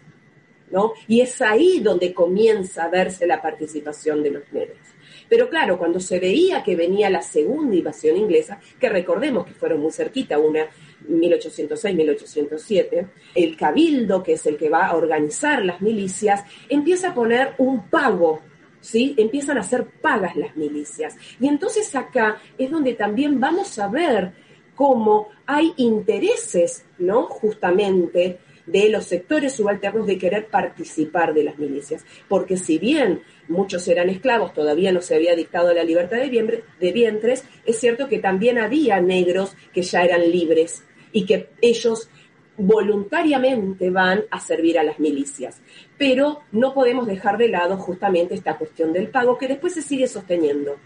[0.70, 0.94] ¿no?
[1.06, 4.78] Y es ahí donde comienza a verse la participación de los negros.
[5.28, 9.80] Pero claro, cuando se veía que venía la segunda invasión inglesa, que recordemos que fueron
[9.80, 10.66] muy cerquita, una
[11.08, 17.54] 1806-1807, el cabildo, que es el que va a organizar las milicias, empieza a poner
[17.58, 18.40] un pago
[18.86, 19.14] ¿sí?
[19.16, 21.16] Empiezan a ser pagas las milicias.
[21.40, 24.32] Y entonces acá es donde también vamos a ver
[24.76, 27.24] cómo hay intereses, ¿no?
[27.24, 32.04] Justamente de los sectores subalternos de querer participar de las milicias.
[32.28, 36.92] Porque si bien muchos eran esclavos, todavía no se había dictado la libertad de, de
[36.92, 42.10] vientres, es cierto que también había negros que ya eran libres y que ellos
[42.58, 45.60] voluntariamente van a servir a las milicias.
[45.98, 50.08] Pero no podemos dejar de lado justamente esta cuestión del pago que después se sigue
[50.08, 50.76] sosteniendo.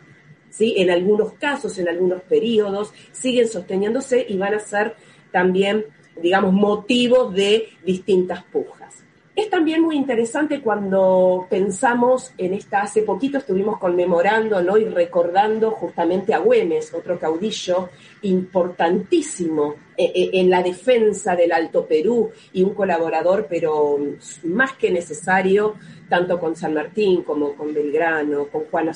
[0.50, 0.74] ¿sí?
[0.76, 4.94] En algunos casos, en algunos periodos, siguen sosteniéndose y van a ser
[5.32, 5.86] también,
[6.22, 9.04] digamos, motivos de distintas pujas.
[9.40, 14.76] Es también muy interesante cuando pensamos en esta, hace poquito estuvimos conmemorando ¿no?
[14.76, 17.88] y recordando justamente a Güemes, otro caudillo
[18.20, 23.98] importantísimo eh, eh, en la defensa del Alto Perú y un colaborador, pero
[24.44, 25.76] más que necesario,
[26.08, 28.92] tanto con San Martín como con Belgrano, con Juana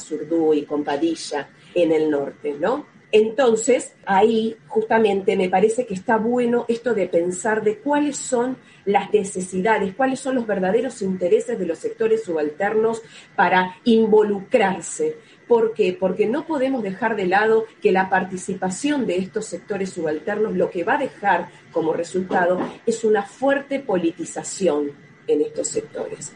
[0.55, 2.94] y con Padilla en el norte, ¿no?
[3.17, 9.13] Entonces, ahí justamente me parece que está bueno esto de pensar de cuáles son las
[9.13, 13.03] necesidades, cuáles son los verdaderos intereses de los sectores subalternos
[13.37, 15.17] para involucrarse.
[15.47, 15.93] ¿Por qué?
[15.93, 20.83] Porque no podemos dejar de lado que la participación de estos sectores subalternos lo que
[20.83, 24.91] va a dejar como resultado es una fuerte politización
[25.29, 26.33] en estos sectores.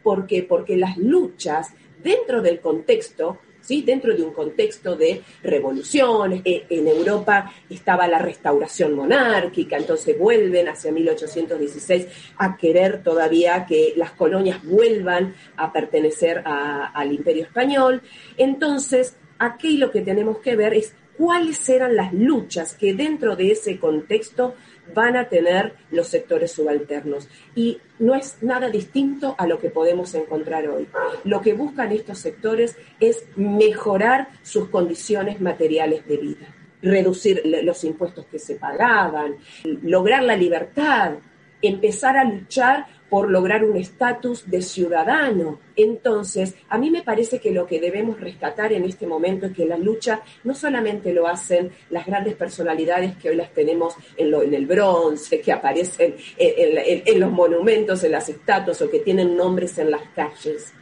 [0.00, 0.44] ¿Por qué?
[0.44, 6.42] Porque las luchas dentro del contexto dentro de un contexto de revolución.
[6.44, 12.06] Eh, en Europa estaba la restauración monárquica, entonces vuelven hacia 1816
[12.38, 18.02] a querer todavía que las colonias vuelvan a pertenecer al imperio español.
[18.36, 23.52] Entonces, aquí lo que tenemos que ver es cuáles eran las luchas que dentro de
[23.52, 24.54] ese contexto
[24.94, 27.28] van a tener los sectores subalternos.
[27.54, 30.88] Y no es nada distinto a lo que podemos encontrar hoy.
[31.24, 38.26] Lo que buscan estos sectores es mejorar sus condiciones materiales de vida, reducir los impuestos
[38.26, 39.36] que se pagaban,
[39.82, 41.14] lograr la libertad,
[41.62, 45.58] empezar a luchar por lograr un estatus de ciudadano.
[45.74, 49.66] Entonces, a mí me parece que lo que debemos rescatar en este momento es que
[49.66, 54.54] la lucha no solamente lo hacen las grandes personalidades que hoy las tenemos en, en
[54.54, 59.90] el bronce, que aparecen en, los monumentos, en las estatuas o que tienen nombres en
[59.90, 60.72] las calles,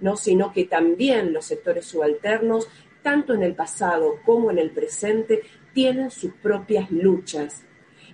[0.00, 0.16] ¿no?
[0.16, 2.68] sino que también los sectores subalternos,
[3.02, 7.64] tanto en el pasado como en el presente, tienen sus propias luchas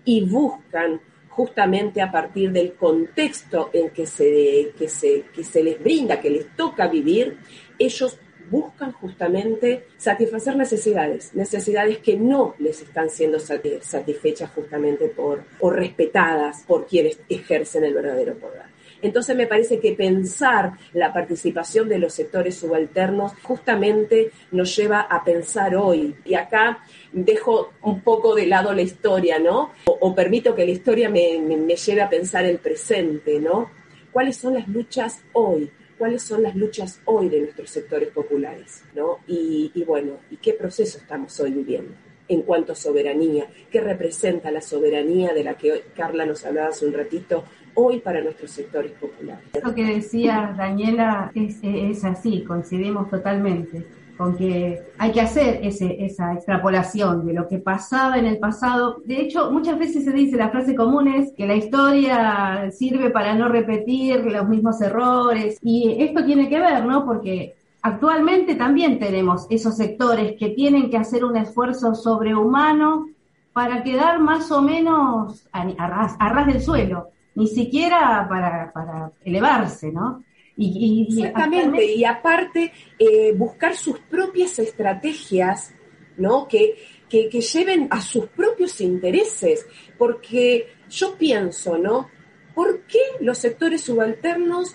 [0.04, 1.00] y buscan
[1.38, 6.88] justamente a partir del contexto en que se, que se, les brinda, que les toca
[6.88, 7.38] vivir,
[7.78, 8.18] ellos
[8.50, 16.64] buscan justamente satisfacer necesidades, necesidades que no les están siendo satisfechas justamente por o respetadas
[16.66, 18.77] por quienes ejercen el verdadero poder.
[19.02, 25.22] Entonces me parece que pensar la participación de los sectores subalternos justamente nos lleva a
[25.24, 26.16] pensar hoy.
[26.24, 26.78] Y acá
[27.12, 29.72] dejo un poco de lado la historia, ¿no?
[29.86, 31.38] O, permito que la historia me,
[31.76, 33.70] lleve a pensar el presente, ¿no?
[34.12, 35.70] ¿Cuáles son las luchas hoy?
[35.98, 39.18] cuáles son las luchas hoy de nuestros sectores populares, ¿no?
[39.26, 41.92] Y, bueno, ¿y qué proceso estamos hoy viviendo?
[42.28, 46.86] En cuanto a soberanía, ¿qué representa la soberanía de la que Carla nos hablaba hace
[46.86, 47.42] un ratito
[47.78, 49.44] hoy para nuestros sectores populares.
[49.62, 53.86] Lo que decía Daniela es, así, coincidimos totalmente
[54.16, 59.00] con que hay que hacer ese, esa extrapolación de lo que pasaba en el pasado.
[59.04, 63.36] De hecho, muchas veces se dice, la frase común es que la historia sirve para
[63.36, 65.56] no repetir los mismos errores.
[65.62, 67.06] Y esto tiene que ver, ¿no?
[67.06, 73.06] Porque actualmente también tenemos esos sectores que tienen que hacer un esfuerzo sobrehumano
[73.52, 80.24] para quedar más o menos a ras del suelo ni siquiera para, para elevarse, ¿no?
[80.56, 85.72] Y, Exactamente, y aparte eh, buscar sus propias estrategias,
[86.16, 86.48] ¿no?
[86.48, 86.74] Que,
[87.08, 89.64] que, lleven a sus propios intereses,
[89.96, 92.10] porque yo pienso, ¿no?
[92.56, 94.74] ¿Por qué los sectores subalternos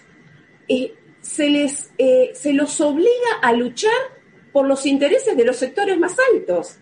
[0.69, 3.91] eh, se, les, eh, se los obliga a luchar
[4.53, 6.79] por los intereses de los sectores más altos?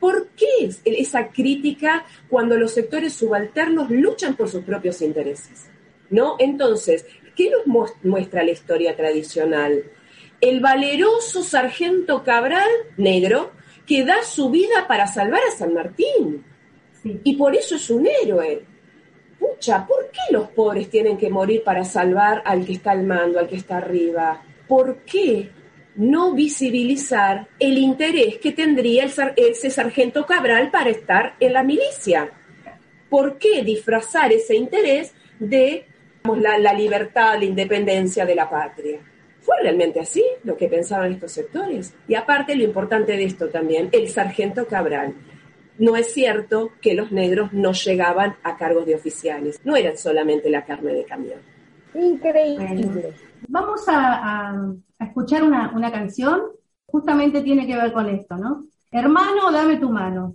[0.00, 5.68] ¿Por qué esa crítica cuando los sectores subalternos luchan por sus propios intereses?
[6.08, 6.36] ¿No?
[6.38, 7.04] Entonces,
[7.36, 9.84] ¿qué nos muestra la historia tradicional?
[10.40, 13.52] El valeroso sargento Cabral, negro,
[13.86, 16.44] que da su vida para salvar a San Martín.
[17.04, 18.64] Y por eso es un héroe.
[19.38, 23.38] Pucha, ¿por qué los pobres tienen que morir para salvar al que está al mando,
[23.38, 24.42] al que está arriba?
[24.66, 25.50] ¿Por qué
[26.00, 32.30] no visibilizar el interés que tendría ese sargento Cabral para estar en la milicia.
[33.10, 35.84] ¿Por qué disfrazar ese interés de
[36.24, 38.98] la, libertad, la independencia de la patria?
[39.42, 41.92] ¿Fue realmente así lo que pensaban estos sectores?
[42.08, 45.12] Y aparte, lo importante de esto también, el sargento Cabral.
[45.76, 50.48] No es cierto que los negros no llegaban a cargos de oficiales, no eran solamente
[50.48, 51.40] la carne de camión.
[51.94, 53.12] Increíble.
[53.48, 54.54] Vamos a,
[54.98, 56.40] escuchar una, una canción,
[56.86, 58.64] justamente tiene que ver con esto, ¿no?
[58.90, 60.34] Hermano, dame tu mano.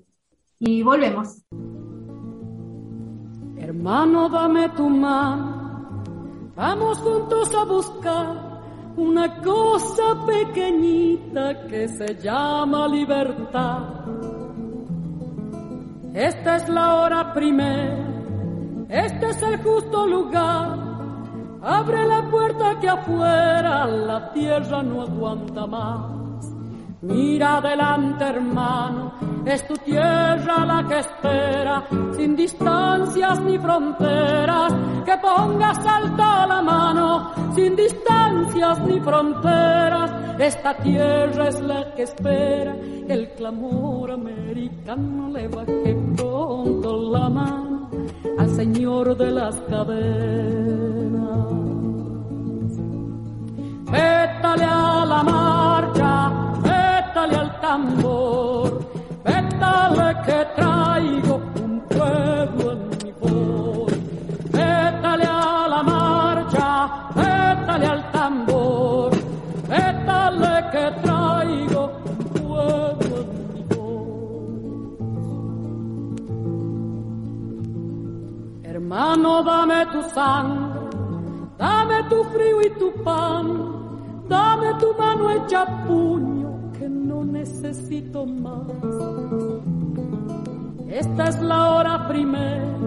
[0.59, 1.43] Y volvemos.
[3.57, 6.03] Hermano, dame tu mano,
[6.55, 8.61] vamos juntos a buscar
[8.95, 13.79] una cosa pequeñita que se llama libertad.
[16.13, 17.97] Esta es la hora primera,
[18.89, 20.84] este es el justo lugar.
[21.67, 26.45] Abre la puerta que afuera la tierra no aguanta más.
[27.01, 29.13] Mira adelante, hermano,
[29.43, 31.83] es tu tierra la que espera,
[32.15, 34.73] sin distancias ni fronteras,
[35.05, 40.11] que pongas alta la mano, sin distancias ni fronteras.
[40.37, 42.75] Esta tierra es la que espera,
[43.07, 47.74] el clamor americano le baje pronto la mano
[48.37, 51.25] al Señor de las cadenas.
[53.91, 56.45] Vétale a la marcha
[57.15, 58.79] vétale al tambor,
[59.23, 63.93] vétale que traigo un pueblo en mi voz.
[64.51, 66.69] Vétale a la marcha,
[67.15, 69.11] vétale al tambor,
[69.69, 71.14] vétale que traigo
[78.85, 80.79] Hermano, dame tu sangre,
[81.57, 83.47] dame tu frío y tu pan.
[84.29, 88.67] Dame tu mano hecha puño que no necesito más.
[90.87, 92.77] Esta es la hora primera,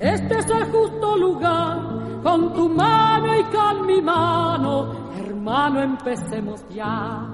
[0.00, 1.78] este es el justo lugar,
[2.24, 4.92] con tu mano y con mi mano,
[5.24, 7.24] hermano, empecemos ya.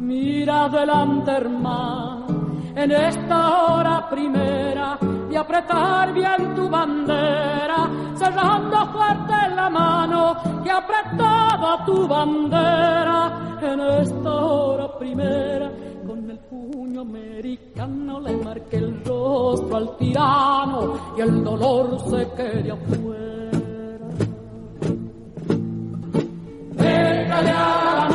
[0.00, 2.26] Mira adelante, hermano,
[2.74, 4.98] en esta hora primera,
[5.32, 14.30] y apretar bien tu bandera, cerrando fuerte la mano que apretaba tu bandera en esta
[14.30, 15.70] hora primera.
[16.06, 22.74] Con el puño americano le marqué el rostro al tirano y el dolor se quería
[22.74, 24.06] afuera.
[26.76, 28.11] Vétale a la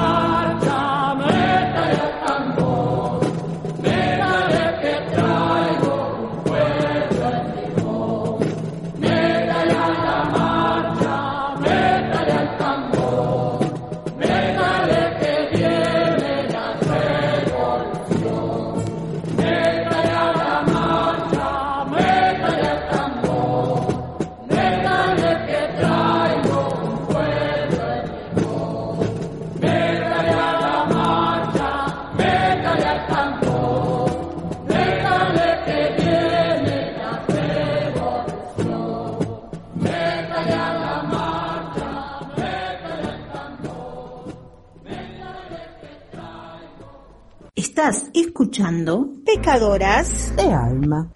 [47.87, 51.13] Estás escuchando Pecadoras de alma.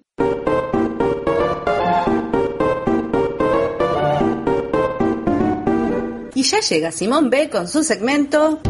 [6.33, 8.61] Y ya llega Simón B con su segmento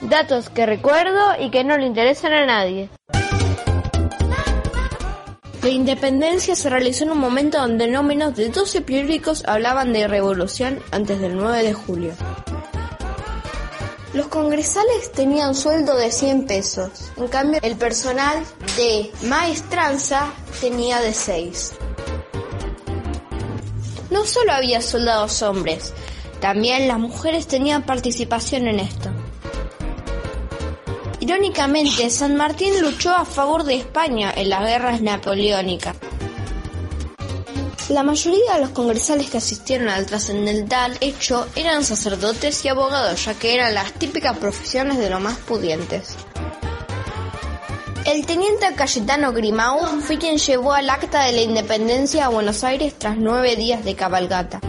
[0.00, 2.88] Datos que recuerdo y que no le interesan a nadie.
[5.62, 10.08] La independencia se realizó en un momento donde no menos de 12 periódicos hablaban de
[10.08, 12.14] revolución antes del 9 de julio.
[14.18, 18.42] Los congresales tenían sueldo de 100 pesos, en cambio el personal
[18.76, 21.74] de maestranza tenía de 6.
[24.10, 25.94] No solo había soldados hombres,
[26.40, 29.08] también las mujeres tenían participación en esto.
[31.20, 35.94] Irónicamente, San Martín luchó a favor de España en las guerras napoleónicas.
[37.88, 43.32] La mayoría de los congresales que asistieron al trascendental hecho eran sacerdotes y abogados, ya
[43.32, 46.14] que eran las típicas profesiones de los más pudientes.
[48.04, 52.94] El teniente Cayetano Grimau fue quien llevó al acta de la independencia a Buenos Aires
[52.98, 54.60] tras nueve días de cabalgata.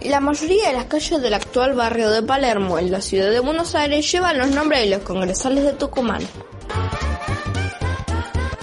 [0.00, 3.74] La mayoría de las calles del actual barrio de Palermo, en la ciudad de Buenos
[3.74, 6.26] Aires, llevan los nombres de los congresales de Tucumán.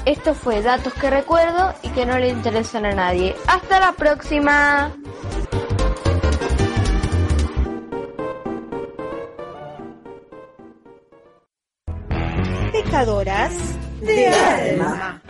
[0.08, 3.36] Esto fue Datos que recuerdo y que no le interesan a nadie.
[3.46, 4.90] Hasta la próxima.
[12.72, 13.54] Pecadoras
[14.00, 15.22] de, alma.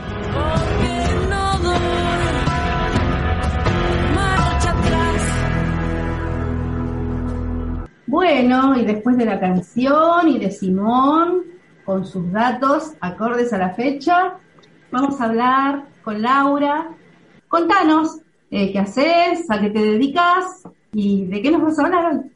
[8.06, 11.46] Bueno, y después de la canción y de Simón,
[11.84, 14.36] con sus datos acordes a la fecha,
[14.92, 16.90] vamos a hablar con Laura.
[17.48, 18.22] Contanos
[18.52, 20.64] eh, qué haces, a qué te dedicas
[20.94, 22.32] y de qué nos vas a hablar hoy.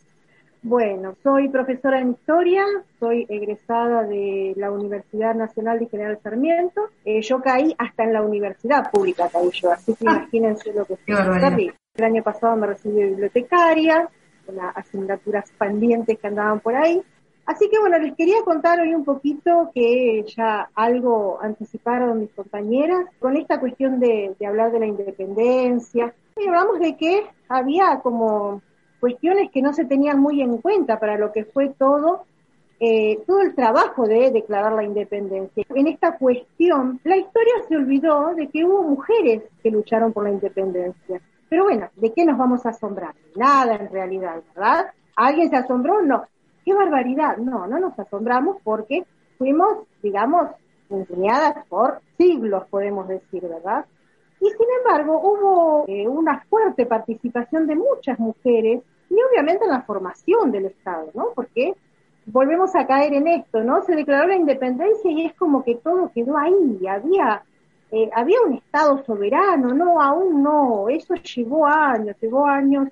[0.64, 2.64] Bueno, soy profesora en historia,
[3.00, 6.82] soy egresada de la Universidad Nacional de General Sarmiento.
[7.04, 10.86] Eh, yo caí hasta en la universidad pública, caí yo, así que ah, imagínense lo
[10.86, 11.74] que fue.
[11.96, 14.08] El año pasado me recibí de bibliotecaria,
[14.46, 17.02] con las asignaturas pendientes que andaban por ahí.
[17.46, 23.06] Así que bueno, les quería contar hoy un poquito que ya algo anticiparon mis compañeras
[23.20, 26.14] con esta cuestión de, hablar de la independencia.
[26.38, 28.62] Y hablamos de que había como
[29.00, 32.26] cuestiones que no se tenían muy en cuenta para lo que fue todo,
[32.80, 35.66] eh, todo el trabajo de declarar la independencia.
[35.76, 40.32] En esta cuestión, la historia se olvidó de que hubo mujeres que lucharon por la
[40.32, 41.20] independencia.
[41.50, 43.14] Pero bueno, ¿de qué nos vamos a asombrar?
[43.36, 44.86] Nada en realidad, ¿verdad?
[45.16, 46.02] ¿Alguien se asombró?
[46.02, 46.24] No.
[46.64, 47.38] ¡Qué barbaridad!
[47.38, 49.06] No, no nos asombramos porque
[49.38, 50.50] fuimos, digamos,
[50.90, 53.86] enseñadas por siglos, podemos decir, ¿verdad?
[54.40, 59.82] Y sin embargo, hubo eh, una fuerte participación de muchas mujeres y obviamente en la
[59.84, 61.30] formación del Estado, ¿no?
[61.36, 61.76] Porque
[62.26, 63.84] volvemos a caer en esto, ¿no?
[63.84, 67.44] Se declaró la independencia y es como que todo quedó ahí, había,
[67.92, 72.88] eh, había un Estado soberano, no, aún no, eso llevó años, llevó años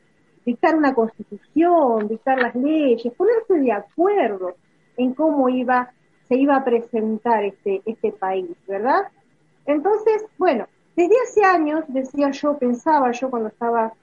[0.50, 4.56] dictar una constitución, dictar las leyes, ponerse de acuerdo
[4.97, 5.91] en cómo iba,
[6.28, 9.04] se iba a presentar este, este país, ¿verdad?
[9.68, 13.93] Entonces, bueno, desde hace años, decía yo, pensaba yo cuando estaba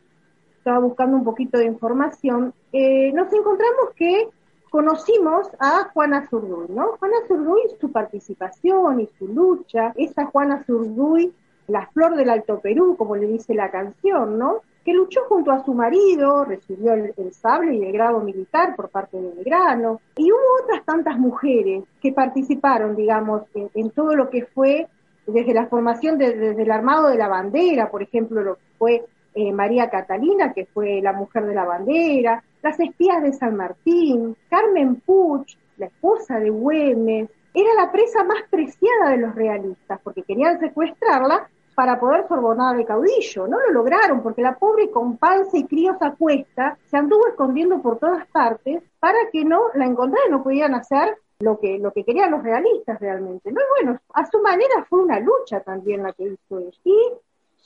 [0.81, 4.29] buscando un poquito de información, eh, nos encontramos que
[4.71, 6.97] conocimos a Juana Zurduy, ¿no?
[6.99, 11.33] Juana Zurduy, su participación y su lucha, esa Juana Zurduy,
[11.67, 14.63] la flor del Alto Perú, como le dice la canción, ¿no?
[14.87, 19.21] Que luchó junto a su marido, recibió el, sable y el grado militar por parte
[19.21, 24.87] de Belgrano, y hubo otras tantas mujeres que participaron, digamos, en, todo lo que fue
[25.27, 29.53] desde la formación, desde el armado de la bandera, por ejemplo, lo que fue eh,
[29.53, 35.01] María Catalina, que fue la mujer de la bandera, las espías de San Martín, Carmen
[35.01, 40.61] Puch, la esposa de Güemes, era la presa más preciada de los realistas, porque querían
[40.61, 43.47] secuestrarla para poder sorbonar al caudillo.
[43.47, 45.19] No lo lograron, porque la pobre con
[45.53, 50.31] y críos a cuesta se anduvo escondiendo por todas partes para que no la encontraran,
[50.31, 53.53] no pudieran hacer lo que, lo que querían los realistas realmente.
[53.53, 56.79] No, bueno, a su manera fue una lucha también la que hizo ella.
[56.83, 56.97] Y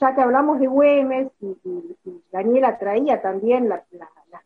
[0.01, 1.57] ya que hablamos de Güemes, y,
[2.33, 3.85] Daniela traía también la,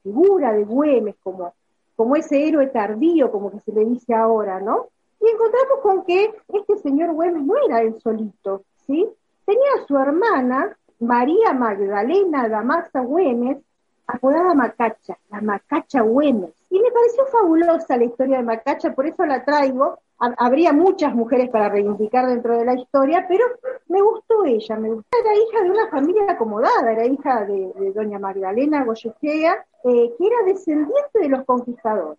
[0.02, 1.54] figura de Güemes como,
[1.96, 4.88] como ese héroe tardío, como que se le dice ahora, ¿no?
[5.18, 9.08] Y encontramos con que este señor Güemes no era el solito, ¿sí?
[9.44, 13.58] Tenía a su hermana, María Magdalena Damasa Güemes,
[14.06, 16.50] apodada Macacha, la Macacha Güemes.
[16.70, 21.50] Y me pareció fabulosa la historia de Macacha, por eso la traigo, habría muchas mujeres
[21.50, 23.44] para reivindicar dentro de la historia, pero
[23.88, 25.08] me gustó ella, me gustó.
[25.18, 30.42] Era hija de una familia acomodada, era hija de, doña Magdalena Goyechea, eh, que era
[30.46, 32.18] descendiente de los conquistadores,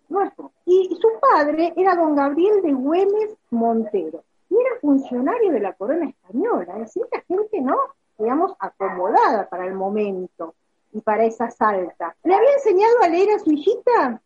[0.66, 6.08] Y su padre era don Gabriel de Güemes Montero, y era funcionario de la corona
[6.08, 7.76] española, es decir, la gente, ¿no?
[8.18, 10.54] digamos, acomodada para el momento
[10.92, 12.16] y para esa salta.
[12.24, 14.22] Le había enseñado a leer a su hijita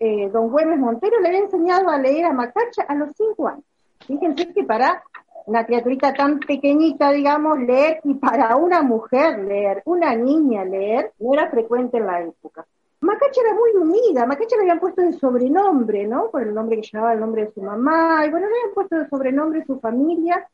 [0.00, 3.64] eh, don Güemes Montero le había enseñado a leer a Macacha a los cinco años.
[4.06, 5.02] Fíjense que para
[5.46, 11.34] una criaturita tan pequeñita, digamos, leer, y para una mujer leer, una niña leer, no
[11.34, 12.66] era frecuente en la época.
[13.08, 16.30] Macacha era muy unida, Macacha le habían puesto de sobrenombre, ¿no?
[16.30, 18.96] Por el nombre que llevaba el nombre de su mamá, y bueno, le habían puesto
[18.96, 20.46] de sobrenombre su familia,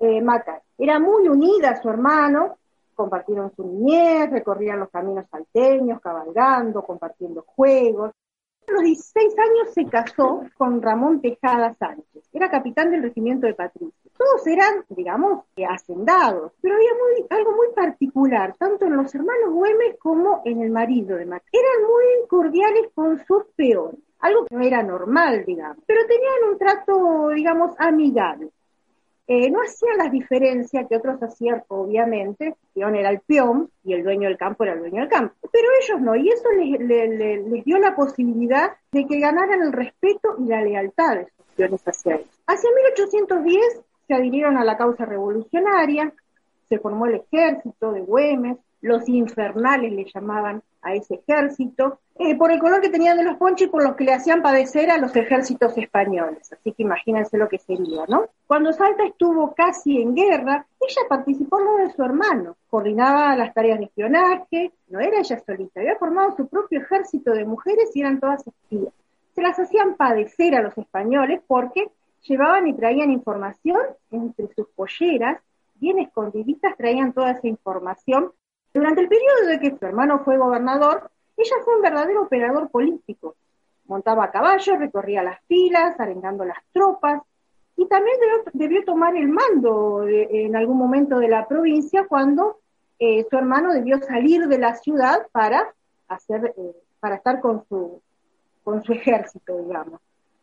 [0.00, 0.62] eh, Macacha.
[0.76, 2.56] Era muy unida a su hermano,
[2.96, 8.10] compartieron su niñez, recorrían los caminos salteños, cabalgando, compartiendo juegos.
[8.68, 13.54] A los 16 años se casó con Ramón Tejada Sánchez, era capitán del regimiento de
[13.54, 13.92] Patricia.
[14.16, 16.90] Todos eran, digamos, hacendados, pero había
[17.30, 21.42] algo muy particular, tanto en los hermanos Güemes como en el marido de Mac.
[21.52, 26.58] Eran muy cordiales con sus peores, algo que no era normal, digamos, pero tenían un
[26.58, 28.50] trato, digamos, amigable.
[29.28, 33.94] Eh, no hacían las diferencias que otros hacían, obviamente, el peón era el peón y
[33.94, 37.64] el dueño del campo era el dueño del campo, pero ellos no, y eso les,
[37.64, 42.16] dio la posibilidad de que ganaran el respeto y la lealtad de sus peones hacia
[42.16, 42.42] ellos.
[42.46, 46.12] Hacia 1810 se adhirieron a la causa revolucionaria,
[46.68, 52.52] se formó el ejército de Güemes, los infernales le llamaban a ese ejército, eh, por
[52.52, 54.98] el color que tenían de los ponchos y por los que le hacían padecer a
[54.98, 56.52] los ejércitos españoles.
[56.52, 58.26] Así que imagínense lo que sería, ¿no?
[58.46, 63.52] Cuando Salta estuvo casi en guerra, ella participó en lo de su hermano, coordinaba las
[63.52, 68.00] tareas de espionaje, no era ella solita, había formado su propio ejército de mujeres y
[68.00, 68.92] eran todas espías.
[69.34, 71.90] Se las hacían padecer a los españoles porque
[72.22, 75.40] llevaban y traían información entre sus polleras,
[75.74, 78.32] bien escondiditas, traían toda esa información.
[78.72, 83.34] Durante el periodo de que su hermano fue gobernador, ella fue un verdadero operador político.
[83.86, 87.22] Montaba a caballo, recorría las filas, arengando las tropas,
[87.76, 88.16] y también
[88.52, 92.58] debió, tomar el mando en algún momento de la provincia cuando
[92.98, 95.74] eh, su hermano debió salir de la ciudad para
[96.08, 98.00] hacer, eh, para estar con su,
[98.62, 100.00] con su ejército, digamos.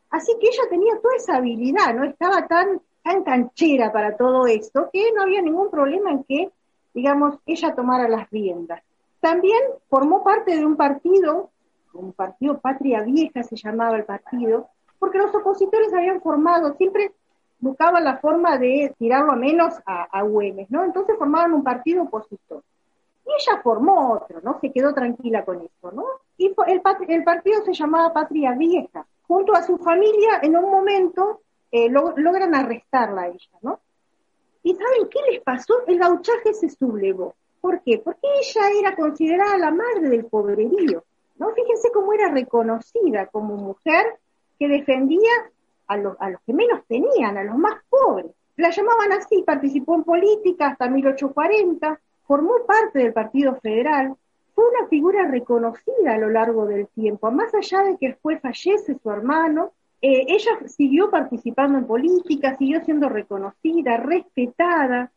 [0.10, 2.04] Así que ella tenía toda esa habilidad, ¿no?
[2.04, 6.52] Estaba tan, tan canchera para todo esto que no había ningún problema en que,
[6.94, 8.82] digamos, ella tomara las riendas.
[9.20, 9.60] También
[9.90, 11.50] formó parte de un partido,
[11.94, 17.12] un partido Patria Vieja se llamaba el partido, porque los opositores habían formado, siempre
[17.60, 20.84] buscaban la forma de tirarlo a menos a, Güemes, ¿no?
[20.84, 22.64] Entonces formaban un partido opositor.
[23.26, 24.60] Y ella formó otro, ¿no?
[24.60, 26.06] Se quedó tranquila con eso, ¿no?
[26.38, 29.06] Y el, el partido se llamaba Patria Vieja.
[29.28, 31.42] Junto a su familia, en un momento,
[31.72, 33.80] eh, logran arrestarla a ella, ¿no?
[34.64, 35.86] ¿Y saben qué les pasó?
[35.88, 37.36] El gauchaje se sublevó.
[37.62, 38.00] ¿Por qué?
[38.00, 41.04] Porque ella era considerada la madre del pobrerío,
[41.38, 41.50] ¿no?
[41.54, 44.06] Fíjense cómo era reconocida como mujer
[44.58, 45.32] que defendía
[45.88, 48.32] a los, a los que menos tenían, a los más pobres.
[48.58, 54.16] La llamaban así, participó en política hasta 1840, formó parte del Partido Federal,
[54.54, 59.00] fue una figura reconocida a lo largo del tiempo, más allá de que después fallece
[59.02, 65.12] su hermano, eh, ella siguió participando en política, siguió siendo reconocida, respetada,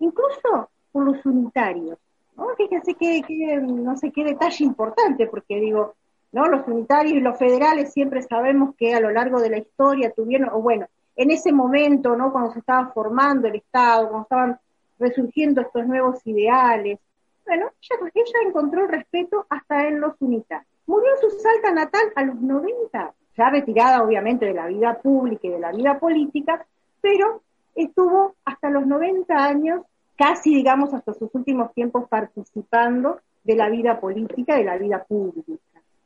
[0.00, 1.98] incluso por los unitarios.
[2.36, 2.46] ¿no?
[2.56, 3.20] Fíjense que,
[3.60, 5.94] no sé qué detalle importante, porque digo.
[6.30, 10.48] Los unitarios y los federales siempre sabemos que a lo largo de la historia tuvieron,
[10.52, 12.16] o bueno, en ese momento.
[12.32, 14.58] Cuando se estaba formando el Estado, cuando estaban
[14.98, 16.98] resurgiendo estos nuevos ideales,
[17.46, 20.66] bueno, ella, ella encontró el respeto hasta en los unitarios.
[20.86, 25.46] Murió en su Salta natal a los 90, ya retirada obviamente de la vida pública
[25.46, 26.66] y de la vida política,
[27.00, 27.42] pero
[27.76, 29.82] estuvo hasta los 90 años
[30.16, 35.52] casi, digamos, hasta sus últimos tiempos participando de la vida política, de la vida pública.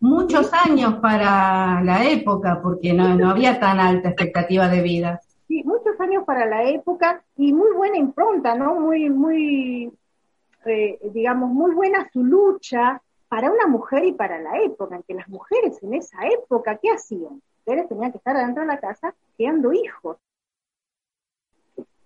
[0.01, 5.21] Muchos años para la época, porque no, no había tan alta expectativa de vida.
[5.49, 8.77] Sí, muchos años para la época y muy buena impronta, ¿no?
[8.77, 9.93] Muy, muy,
[10.67, 15.15] eh, digamos, muy buena su lucha para una mujer y para la época, en que
[15.15, 17.43] las mujeres en esa época, ¿qué hacían?
[17.67, 20.17] Mujeres tenían que estar dentro de la casa criando hijos.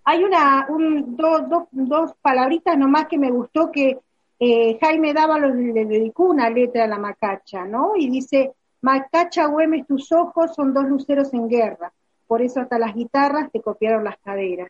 [0.04, 3.98] Hay una, un, dos palabritas nomás que me gustó que
[4.40, 7.92] eh, Jaime Dávalos le dedicó una letra a la macacha, ¿no?
[7.96, 11.92] Y dice, Macacha Güemes, tus ojos son dos luceros en guerra,
[12.26, 14.68] por eso hasta las guitarras te copiaron las caderas.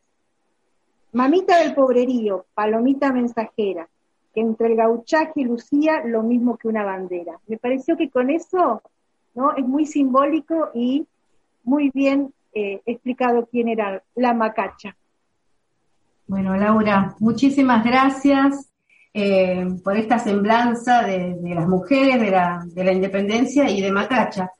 [1.13, 3.89] Mamita del pobrerío, palomita mensajera,
[4.35, 7.41] que entre el gauchaje lucía lo mismo que una bandera.
[7.47, 8.83] Me pareció que con eso,
[9.35, 9.55] ¿no?
[9.57, 11.07] Es muy simbólico y
[11.65, 14.95] muy bien eh, explicado quién era la macacha.
[16.33, 18.73] Bueno, Laura, muchísimas gracias
[19.13, 24.51] eh, por esta semblanza de, las mujeres, de la, de la independencia y de Macacha.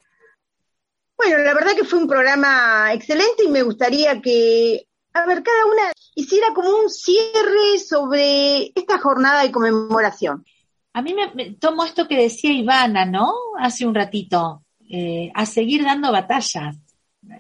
[1.17, 5.65] Bueno, la verdad que fue un programa excelente y me gustaría que, a ver, cada
[5.65, 10.45] una hiciera como un cierre sobre esta jornada de conmemoración.
[10.93, 13.33] A mí me, tomo esto que decía Ivana, ¿no?
[13.59, 16.77] Hace un ratito, eh, a seguir dando batallas,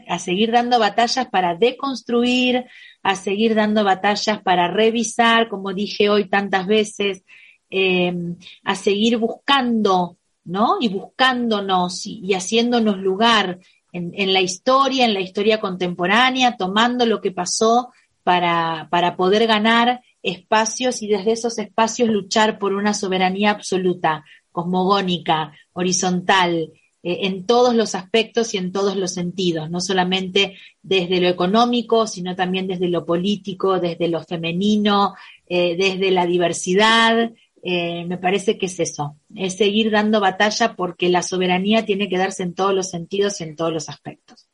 [0.09, 2.65] a seguir dando batallas para deconstruir,
[3.03, 7.25] a seguir dando batallas para revisar, como dije hoy tantas veces,
[7.71, 10.77] em, a seguir buscando, ¿no?
[10.81, 13.59] Y buscándonos y, haciéndonos lugar
[13.93, 17.91] en, en, la historia, en la historia contemporánea, tomando lo que pasó
[18.23, 25.53] para, para poder ganar espacios y desde esos espacios luchar por una soberanía absoluta, cosmogónica,
[25.73, 26.71] horizontal,
[27.03, 32.37] en todos los aspectos y en todos los sentidos, no solamente desde lo económico, sino
[32.37, 35.15] también desde lo político, desde lo femenino,
[35.49, 37.33] eh, desde la diversidad.
[37.65, 42.19] Eh, me parece que es eso, es seguir dando batalla porque la soberanía tiene que
[42.19, 44.49] darse en todos los sentidos y en todos los aspectos.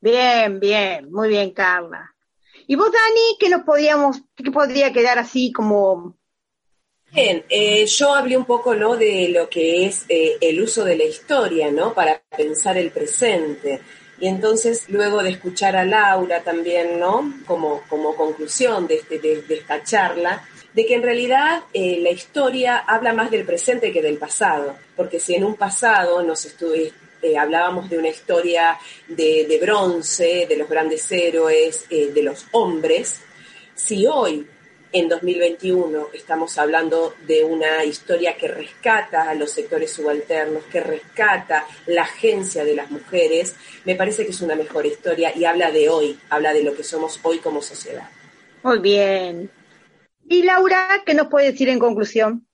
[0.00, 2.14] Bien, bien, muy bien, Carla.
[2.66, 6.17] ¿Y vos, Dani, qué nos podíamos, qué podría quedar así como
[7.10, 8.94] Bien, eh, yo hablé un poco ¿no?
[8.96, 11.94] de lo que es eh, el uso de la historia, ¿no?
[11.94, 13.80] Para pensar el presente.
[14.20, 17.32] Y entonces, luego de escuchar a Laura también, ¿no?
[17.46, 22.78] Como, como conclusión de, este, de, esta charla, de que en realidad eh, la historia
[22.78, 26.92] habla más del presente que del pasado, porque si en un pasado nos estuve,
[27.38, 28.78] hablábamos de una historia
[29.08, 33.22] de, bronce, de los grandes héroes, de los hombres,
[33.74, 34.46] si hoy
[34.92, 41.66] en 2021 estamos hablando de una historia que rescata a los sectores subalternos, que rescata
[41.86, 45.88] la agencia de las mujeres, me parece que es una mejor historia y habla de
[45.88, 48.08] hoy, habla de lo que somos hoy como sociedad.
[48.62, 49.50] Muy bien.
[50.26, 52.46] Y Laura, ¿qué nos puede decir en conclusión?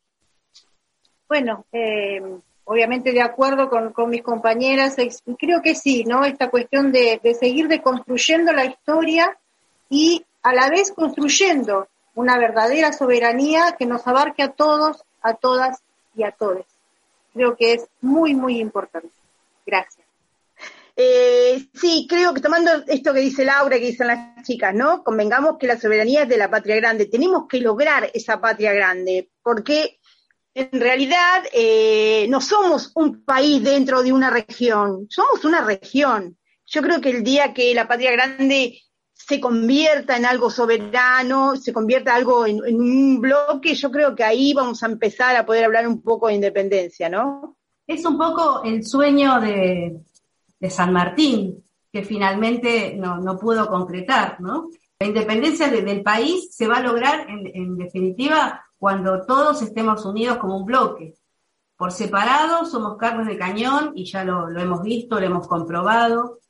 [1.28, 2.20] Bueno, eh,
[2.64, 4.97] obviamente de acuerdo con, mis compañeras,
[5.39, 6.24] creo que sí, ¿no?
[6.24, 9.37] Esta cuestión de, de seguir deconstruyendo la historia
[9.89, 15.83] y a la vez construyendo una verdadera soberanía que nos abarque a todos, a todas
[16.17, 16.65] y a todos.
[17.33, 19.11] Creo que es muy, muy importante.
[19.67, 20.05] Gracias.
[20.97, 25.03] Eh, sí, creo que tomando esto que dice Laura, que dicen las chicas, ¿no?
[25.03, 27.07] Convengamos que la soberanía es de la patria grande.
[27.07, 29.99] Tenemos que lograr esa patria grande, porque
[30.55, 36.39] en realidad eh, no somos un país dentro de una región, somos una región.
[36.67, 38.81] Yo creo que el día que la patria grande
[39.27, 44.22] se convierta en algo soberano, se convierta en algo en, un bloque, yo creo que
[44.22, 47.57] ahí vamos a empezar a poder hablar un poco de independencia, ¿no?
[47.87, 50.01] Es un poco el sueño de,
[50.68, 54.68] San Martín, que finalmente no, pudo concretar, ¿no?
[54.99, 60.59] La independencia del país se va a lograr, en, definitiva, cuando todos estemos unidos como
[60.59, 61.14] un bloque.
[61.77, 66.41] Por separado somos carnes de cañón y ya lo hemos visto, lo hemos comprobado.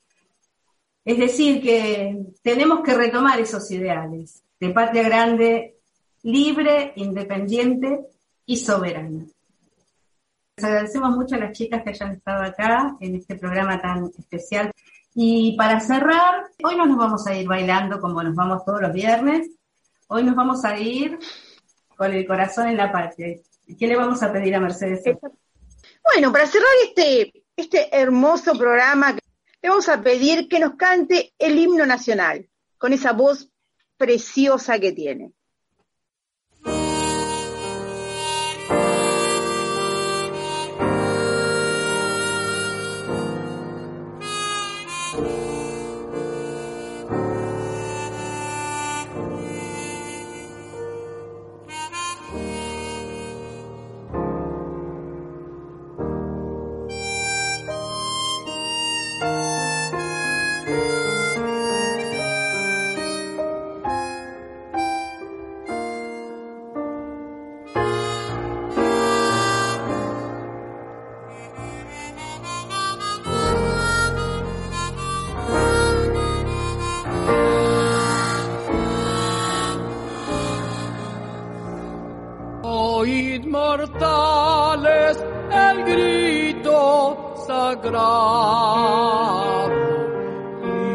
[1.05, 5.77] Es decir, que tenemos que retomar esos ideales de patria grande,
[6.23, 8.01] libre, independiente
[8.47, 9.27] y soberana.
[10.57, 14.71] Les agradecemos mucho a las chicas que hayan estado acá en este programa tan especial.
[15.15, 18.93] Y para cerrar, hoy no nos vamos a ir bailando como nos vamos todos los
[18.93, 19.51] viernes.
[20.09, 21.19] Hoy nos vamos a ir
[21.97, 23.37] con el corazón en la patria.
[23.79, 25.03] ¿Qué le vamos a pedir a Mercedes?
[25.05, 29.15] Bueno, para cerrar este, este hermoso programa
[29.65, 33.51] le vamos a pedir que nos cante el himno nacional, con esa voz
[33.97, 35.33] preciosa que tiene.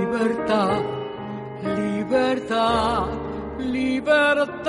[0.09, 0.81] Libertad,
[1.77, 3.05] libertad,
[3.59, 4.65] libertad.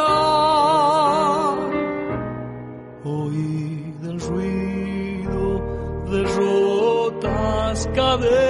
[3.04, 5.64] Oíd el ruido
[6.10, 8.49] de rotas cadenas,